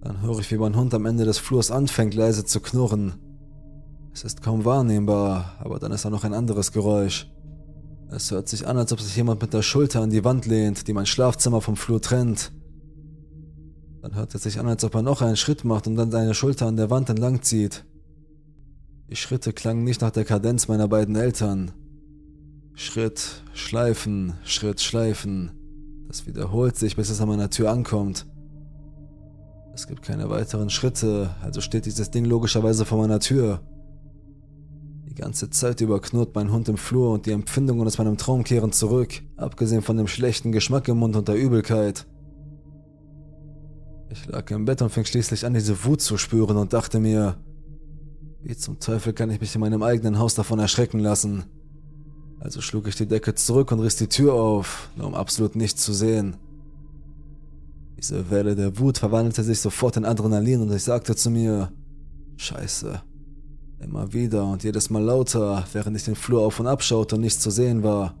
Dann 0.00 0.22
höre 0.22 0.38
ich, 0.38 0.50
wie 0.50 0.58
mein 0.58 0.76
Hund 0.76 0.94
am 0.94 1.04
Ende 1.04 1.24
des 1.24 1.38
Flurs 1.38 1.70
anfängt 1.70 2.14
leise 2.14 2.44
zu 2.44 2.60
knurren. 2.60 3.14
Es 4.12 4.24
ist 4.24 4.40
kaum 4.40 4.64
wahrnehmbar, 4.64 5.56
aber 5.58 5.78
dann 5.78 5.92
ist 5.92 6.04
da 6.04 6.10
noch 6.10 6.24
ein 6.24 6.32
anderes 6.32 6.72
Geräusch. 6.72 7.30
Es 8.10 8.30
hört 8.30 8.48
sich 8.48 8.66
an, 8.66 8.78
als 8.78 8.92
ob 8.92 9.00
sich 9.00 9.16
jemand 9.16 9.42
mit 9.42 9.52
der 9.52 9.62
Schulter 9.62 10.00
an 10.00 10.10
die 10.10 10.24
Wand 10.24 10.46
lehnt, 10.46 10.86
die 10.86 10.92
mein 10.92 11.06
Schlafzimmer 11.06 11.60
vom 11.60 11.76
Flur 11.76 12.00
trennt. 12.00 12.52
Dann 14.00 14.14
hört 14.14 14.34
es 14.34 14.44
sich 14.44 14.60
an, 14.60 14.68
als 14.68 14.84
ob 14.84 14.94
er 14.94 15.02
noch 15.02 15.22
einen 15.22 15.36
Schritt 15.36 15.64
macht 15.64 15.88
und 15.88 15.96
dann 15.96 16.12
seine 16.12 16.34
Schulter 16.34 16.66
an 16.66 16.76
der 16.76 16.88
Wand 16.88 17.10
entlang 17.10 17.42
zieht. 17.42 17.84
Die 19.08 19.16
Schritte 19.16 19.52
klangen 19.52 19.84
nicht 19.84 20.00
nach 20.00 20.10
der 20.10 20.24
Kadenz 20.24 20.66
meiner 20.66 20.88
beiden 20.88 21.14
Eltern. 21.14 21.70
Schritt, 22.74 23.42
Schleifen, 23.54 24.34
Schritt, 24.42 24.80
Schleifen. 24.80 25.52
Das 26.08 26.26
wiederholt 26.26 26.76
sich, 26.76 26.96
bis 26.96 27.10
es 27.10 27.20
an 27.20 27.28
meiner 27.28 27.48
Tür 27.48 27.70
ankommt. 27.70 28.26
Es 29.74 29.86
gibt 29.86 30.02
keine 30.02 30.28
weiteren 30.28 30.70
Schritte, 30.70 31.30
also 31.40 31.60
steht 31.60 31.86
dieses 31.86 32.10
Ding 32.10 32.24
logischerweise 32.24 32.84
vor 32.84 32.98
meiner 32.98 33.20
Tür. 33.20 33.60
Die 35.08 35.14
ganze 35.14 35.50
Zeit 35.50 35.80
über 35.80 36.00
knurrt 36.00 36.34
mein 36.34 36.50
Hund 36.50 36.68
im 36.68 36.76
Flur 36.76 37.12
und 37.12 37.26
die 37.26 37.30
Empfindungen 37.30 37.86
aus 37.86 37.98
meinem 37.98 38.16
Traum 38.16 38.42
kehren 38.42 38.72
zurück, 38.72 39.22
abgesehen 39.36 39.82
von 39.82 39.96
dem 39.96 40.08
schlechten 40.08 40.50
Geschmack 40.50 40.88
im 40.88 40.98
Mund 40.98 41.14
und 41.14 41.28
der 41.28 41.36
Übelkeit. 41.36 42.06
Ich 44.10 44.26
lag 44.26 44.50
im 44.50 44.64
Bett 44.64 44.82
und 44.82 44.90
fing 44.90 45.04
schließlich 45.04 45.46
an, 45.46 45.54
diese 45.54 45.84
Wut 45.84 46.00
zu 46.00 46.18
spüren 46.18 46.56
und 46.56 46.72
dachte 46.72 46.98
mir, 46.98 47.36
wie 48.46 48.56
zum 48.56 48.78
Teufel 48.78 49.12
kann 49.12 49.28
ich 49.30 49.40
mich 49.40 49.56
in 49.56 49.60
meinem 49.60 49.82
eigenen 49.82 50.20
Haus 50.20 50.36
davon 50.36 50.60
erschrecken 50.60 51.00
lassen? 51.00 51.46
Also 52.38 52.60
schlug 52.60 52.86
ich 52.86 52.94
die 52.94 53.06
Decke 53.06 53.34
zurück 53.34 53.72
und 53.72 53.80
riss 53.80 53.96
die 53.96 54.06
Tür 54.06 54.34
auf, 54.34 54.88
nur 54.94 55.08
um 55.08 55.14
absolut 55.14 55.56
nichts 55.56 55.82
zu 55.82 55.92
sehen. 55.92 56.36
Diese 57.98 58.30
Welle 58.30 58.54
der 58.54 58.78
Wut 58.78 58.98
verwandelte 58.98 59.42
sich 59.42 59.58
sofort 59.58 59.96
in 59.96 60.04
Adrenalin 60.04 60.60
und 60.60 60.72
ich 60.72 60.84
sagte 60.84 61.16
zu 61.16 61.28
mir, 61.28 61.72
Scheiße. 62.36 63.02
Immer 63.80 64.12
wieder 64.12 64.44
und 64.44 64.62
jedes 64.62 64.90
Mal 64.90 65.02
lauter, 65.02 65.64
während 65.72 65.96
ich 65.96 66.04
den 66.04 66.14
Flur 66.14 66.42
auf 66.42 66.60
und 66.60 66.68
ab 66.68 66.84
schaute 66.84 67.16
und 67.16 67.22
nichts 67.22 67.40
zu 67.40 67.50
sehen 67.50 67.82
war. 67.82 68.14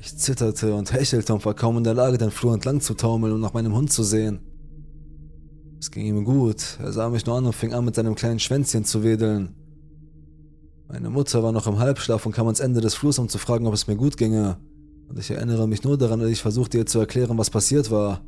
Ich 0.00 0.16
zitterte 0.16 0.74
und 0.74 0.94
hechelte 0.94 1.34
und 1.34 1.44
war 1.44 1.52
kaum 1.52 1.76
in 1.76 1.84
der 1.84 1.92
Lage, 1.92 2.16
den 2.16 2.30
Flur 2.30 2.54
entlang 2.54 2.80
zu 2.80 2.94
taumeln 2.94 3.34
und 3.34 3.40
nach 3.42 3.52
meinem 3.52 3.74
Hund 3.74 3.92
zu 3.92 4.02
sehen. 4.02 4.47
Es 5.80 5.90
ging 5.92 6.06
ihm 6.06 6.24
gut, 6.24 6.78
er 6.82 6.92
sah 6.92 7.08
mich 7.08 7.24
nur 7.24 7.36
an 7.36 7.46
und 7.46 7.54
fing 7.54 7.72
an, 7.72 7.84
mit 7.84 7.94
seinem 7.94 8.16
kleinen 8.16 8.40
Schwänzchen 8.40 8.84
zu 8.84 9.04
wedeln. 9.04 9.54
Meine 10.88 11.08
Mutter 11.08 11.42
war 11.42 11.52
noch 11.52 11.66
im 11.66 11.78
Halbschlaf 11.78 12.26
und 12.26 12.32
kam 12.32 12.46
ans 12.46 12.60
Ende 12.60 12.80
des 12.80 12.94
Flurs, 12.94 13.18
um 13.18 13.28
zu 13.28 13.38
fragen, 13.38 13.66
ob 13.66 13.74
es 13.74 13.86
mir 13.86 13.96
gut 13.96 14.16
ginge. 14.16 14.56
Und 15.08 15.18
ich 15.18 15.30
erinnere 15.30 15.68
mich 15.68 15.84
nur 15.84 15.96
daran, 15.96 16.18
dass 16.18 16.30
ich 16.30 16.42
versuchte 16.42 16.78
ihr 16.78 16.86
zu 16.86 16.98
erklären, 16.98 17.38
was 17.38 17.50
passiert 17.50 17.90
war. 17.90 18.22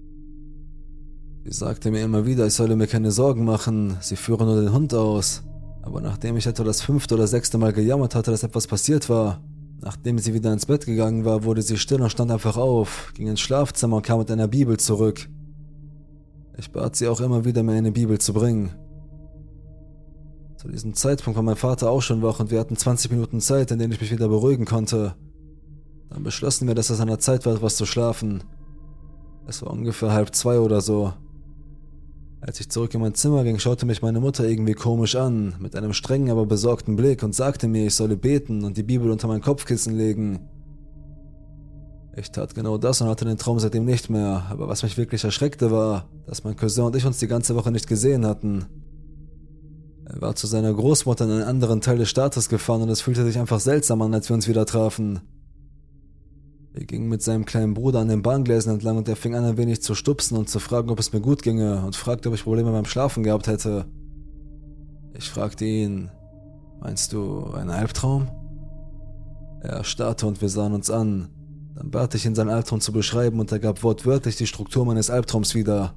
Sie 1.45 1.53
sagte 1.53 1.91
mir 1.91 2.03
immer 2.05 2.27
wieder, 2.27 2.47
ich 2.47 2.55
solle 2.55 2.77
mir 2.77 2.87
keine 2.87 3.11
Sorgen 3.11 3.45
machen, 3.45 3.97
sie 4.01 4.17
führe 4.17 4.45
nur 4.45 4.61
den 4.61 4.73
Hund 4.73 4.95
aus. 4.95 5.43
Aber 5.83 6.01
nachdem 6.01 6.37
ich 6.37 6.47
etwa 6.47 6.63
das 6.63 6.83
fünfte 6.83 7.15
oder 7.15 7.27
sechste 7.27 7.59
Mal 7.59 7.73
gejammert 7.73 8.15
hatte, 8.15 8.31
dass 8.31 8.43
etwas 8.43 8.67
passiert 8.67 9.09
war, 9.09 9.43
nachdem 9.81 10.19
sie 10.19 10.35
wieder 10.35 10.53
ins 10.53 10.67
Bett 10.67 10.87
gegangen 10.87 11.25
war, 11.25 11.43
wurde 11.43 11.63
sie 11.63 11.79
still 11.79 12.03
und 12.03 12.11
stand 12.11 12.31
einfach 12.31 12.57
auf, 12.57 13.13
ging 13.15 13.27
ins 13.27 13.41
Schlafzimmer 13.41 13.97
und 13.97 14.07
kam 14.07 14.19
mit 14.19 14.31
einer 14.31 14.49
Bibel 14.49 14.79
zurück. 14.79 15.29
Ich 16.61 16.73
bat 16.73 16.95
sie 16.95 17.09
auch 17.09 17.23
immer 17.23 17.47
wieder, 17.47 17.63
mir 17.63 17.73
eine 17.73 17.91
Bibel 17.91 18.19
zu 18.19 18.35
bringen. 18.35 18.75
Zu 20.59 20.69
diesem 20.69 20.93
Zeitpunkt 20.93 21.39
war 21.39 21.43
mein 21.43 21.57
Vater 21.57 21.91
auch 21.91 22.03
schon 22.03 22.21
wach 22.21 22.39
und 22.39 22.51
wir 22.51 22.61
hatten 22.61 22.77
20 22.77 23.11
Minuten 23.11 23.41
Zeit, 23.41 23.71
in 23.71 23.79
denen 23.79 23.95
ich 23.95 24.01
mich 24.03 24.13
wieder 24.13 24.29
beruhigen 24.29 24.67
konnte. 24.67 25.15
Dann 26.11 26.23
beschlossen 26.23 26.69
wir, 26.69 26.75
dass 26.75 26.91
es 26.91 27.01
an 27.01 27.09
der 27.09 27.19
Zeit 27.19 27.47
war, 27.47 27.55
etwas 27.55 27.77
zu 27.77 27.87
schlafen. 27.87 28.45
Es 29.47 29.63
war 29.63 29.71
ungefähr 29.71 30.13
halb 30.13 30.35
zwei 30.35 30.59
oder 30.59 30.83
so. 30.83 31.15
Als 32.43 32.61
ich 32.61 32.69
zurück 32.69 32.93
in 32.93 33.01
mein 33.01 33.15
Zimmer 33.15 33.43
ging, 33.43 33.59
schaute 33.59 33.87
mich 33.87 34.03
meine 34.03 34.21
Mutter 34.21 34.47
irgendwie 34.47 34.75
komisch 34.75 35.17
an, 35.17 35.55
mit 35.61 35.75
einem 35.77 35.95
strengen, 35.95 36.29
aber 36.29 36.45
besorgten 36.45 36.95
Blick 36.95 37.23
und 37.23 37.35
sagte 37.35 37.69
mir, 37.69 37.87
ich 37.87 37.95
solle 37.95 38.19
beten 38.19 38.65
und 38.65 38.77
die 38.77 38.83
Bibel 38.83 39.11
unter 39.11 39.29
mein 39.29 39.41
Kopfkissen 39.41 39.97
legen. 39.97 40.41
Ich 42.21 42.33
tat 42.33 42.55
genau 42.55 42.77
das 42.77 43.01
und 43.01 43.09
hatte 43.09 43.25
den 43.25 43.39
Traum 43.39 43.59
seitdem 43.59 43.87
nicht 43.87 44.11
mehr, 44.11 44.45
aber 44.51 44.69
was 44.69 44.83
mich 44.83 44.99
wirklich 44.99 45.25
erschreckte 45.25 45.71
war, 45.71 46.07
dass 46.27 46.45
mein 46.45 46.55
Cousin 46.55 46.85
und 46.85 46.95
ich 46.95 47.07
uns 47.07 47.19
die 47.19 47.27
ganze 47.27 47.57
Woche 47.57 47.71
nicht 47.71 47.87
gesehen 47.87 48.27
hatten. 48.27 48.67
Er 50.05 50.21
war 50.21 50.37
zu 50.37 50.47
seiner 50.47 50.75
Großmutter 50.75 51.25
in 51.25 51.31
einen 51.31 51.45
anderen 51.45 51.81
Teil 51.81 51.97
des 51.97 52.11
Staates 52.11 52.51
gefahren 52.51 52.83
und 52.83 52.91
es 52.91 53.01
fühlte 53.01 53.25
sich 53.25 53.39
einfach 53.39 53.59
seltsam 53.59 54.03
an, 54.03 54.13
als 54.13 54.29
wir 54.29 54.35
uns 54.35 54.49
wieder 54.49 54.67
trafen. 54.67 55.21
Wir 56.75 56.85
gingen 56.85 57.09
mit 57.09 57.23
seinem 57.23 57.47
kleinen 57.47 57.73
Bruder 57.73 58.01
an 58.01 58.09
den 58.09 58.21
Bahngleisen 58.21 58.71
entlang 58.71 58.99
und 58.99 59.09
er 59.09 59.17
fing 59.17 59.35
an 59.35 59.45
ein 59.45 59.57
wenig 59.57 59.81
zu 59.81 59.95
stupsen 59.95 60.37
und 60.37 60.51
zu 60.51 60.59
fragen, 60.59 60.91
ob 60.91 60.99
es 60.99 61.15
mir 61.15 61.23
gut 61.23 61.43
ginge 61.43 61.83
und 61.87 61.97
fragte, 61.97 62.29
ob 62.29 62.35
ich 62.35 62.45
Probleme 62.45 62.71
beim 62.71 62.85
Schlafen 62.85 63.23
gehabt 63.23 63.47
hätte. 63.47 63.87
Ich 65.15 65.31
fragte 65.31 65.65
ihn, 65.65 66.11
meinst 66.81 67.15
du 67.15 67.47
einen 67.47 67.71
Albtraum? 67.71 68.29
Er 69.63 69.85
starrte 69.85 70.27
und 70.27 70.43
wir 70.43 70.51
sahen 70.51 70.75
uns 70.75 70.91
an. 70.91 71.31
Dann 71.81 71.91
bat 71.91 72.15
ich 72.15 72.27
ihn, 72.27 72.35
seinen 72.35 72.51
Albtraum 72.51 72.83
zu 72.83 72.93
beschreiben 72.93 73.41
und 73.41 73.51
er 73.53 73.59
gab 73.59 73.83
wortwörtlich 73.83 74.37
die 74.37 74.47
Struktur 74.47 74.85
meines 74.85 75.09
Albtraums 75.09 75.55
wieder. 75.55 75.95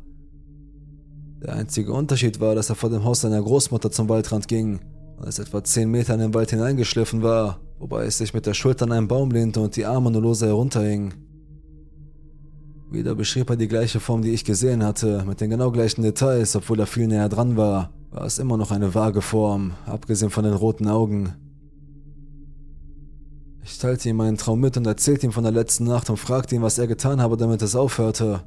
Der 1.41 1.55
einzige 1.57 1.91
Unterschied 1.91 2.39
war, 2.39 2.55
dass 2.55 2.69
er 2.69 2.75
vor 2.75 2.89
dem 2.89 3.03
Haus 3.03 3.19
seiner 3.19 3.41
Großmutter 3.41 3.91
zum 3.91 4.07
Waldrand 4.07 4.47
ging 4.47 4.79
und 5.17 5.27
es 5.27 5.39
etwa 5.39 5.61
zehn 5.61 5.91
Meter 5.91 6.13
in 6.13 6.21
den 6.21 6.33
Wald 6.33 6.51
hineingeschliffen 6.51 7.21
war, 7.21 7.59
wobei 7.79 8.05
es 8.05 8.17
sich 8.17 8.33
mit 8.33 8.45
der 8.45 8.53
Schulter 8.53 8.85
an 8.85 8.93
einen 8.93 9.09
Baum 9.09 9.29
lehnte 9.31 9.59
und 9.59 9.75
die 9.75 9.85
Arme 9.85 10.09
nur 10.09 10.21
lose 10.21 10.45
herunterhing. 10.47 11.15
Wieder 12.89 13.13
beschrieb 13.13 13.49
er 13.49 13.57
die 13.57 13.67
gleiche 13.67 13.99
Form, 13.99 14.21
die 14.21 14.31
ich 14.31 14.45
gesehen 14.45 14.85
hatte, 14.85 15.25
mit 15.27 15.41
den 15.41 15.49
genau 15.49 15.69
gleichen 15.69 16.01
Details, 16.01 16.55
obwohl 16.55 16.79
er 16.79 16.87
viel 16.87 17.07
näher 17.07 17.27
dran 17.27 17.57
war, 17.57 17.89
war 18.09 18.23
es 18.23 18.39
immer 18.39 18.55
noch 18.55 18.71
eine 18.71 18.95
vage 18.95 19.21
Form, 19.21 19.73
abgesehen 19.85 20.31
von 20.31 20.45
den 20.45 20.53
roten 20.53 20.87
Augen. 20.87 21.33
Ich 23.65 23.77
teilte 23.77 24.09
ihm 24.09 24.17
meinen 24.17 24.37
Traum 24.37 24.59
mit 24.59 24.75
und 24.77 24.85
erzählte 24.85 25.25
ihm 25.25 25.31
von 25.31 25.43
der 25.43 25.53
letzten 25.53 25.85
Nacht 25.85 26.09
und 26.09 26.17
fragte 26.17 26.55
ihn, 26.55 26.61
was 26.61 26.77
er 26.77 26.87
getan 26.87 27.21
habe, 27.21 27.37
damit 27.37 27.61
es 27.61 27.75
aufhörte. 27.75 28.41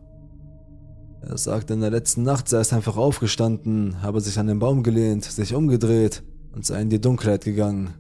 Er 1.22 1.38
sagte, 1.38 1.74
in 1.74 1.81
der 1.81 1.90
letzten 1.90 2.22
Nacht 2.22 2.48
sei 2.48 2.59
es 2.61 2.72
einfach 2.72 2.96
aufgestanden, 2.96 4.02
habe 4.02 4.20
sich 4.20 4.38
an 4.38 4.46
den 4.46 4.59
Baum 4.59 4.83
gelehnt, 4.83 5.24
sich 5.24 5.55
umgedreht 5.55 6.22
und 6.52 6.64
sei 6.64 6.83
in 6.83 6.90
die 6.90 7.00
Dunkelheit 7.00 7.44
gegangen. 7.44 7.94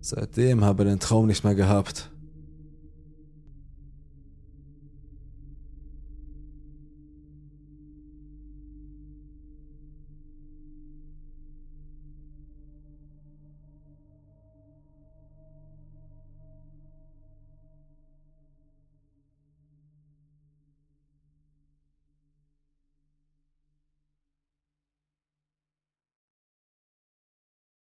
Seitdem 0.00 0.64
habe 0.64 0.84
er 0.84 0.90
den 0.90 1.00
Traum 1.00 1.26
nicht 1.26 1.42
mehr 1.42 1.54
gehabt. 1.54 2.12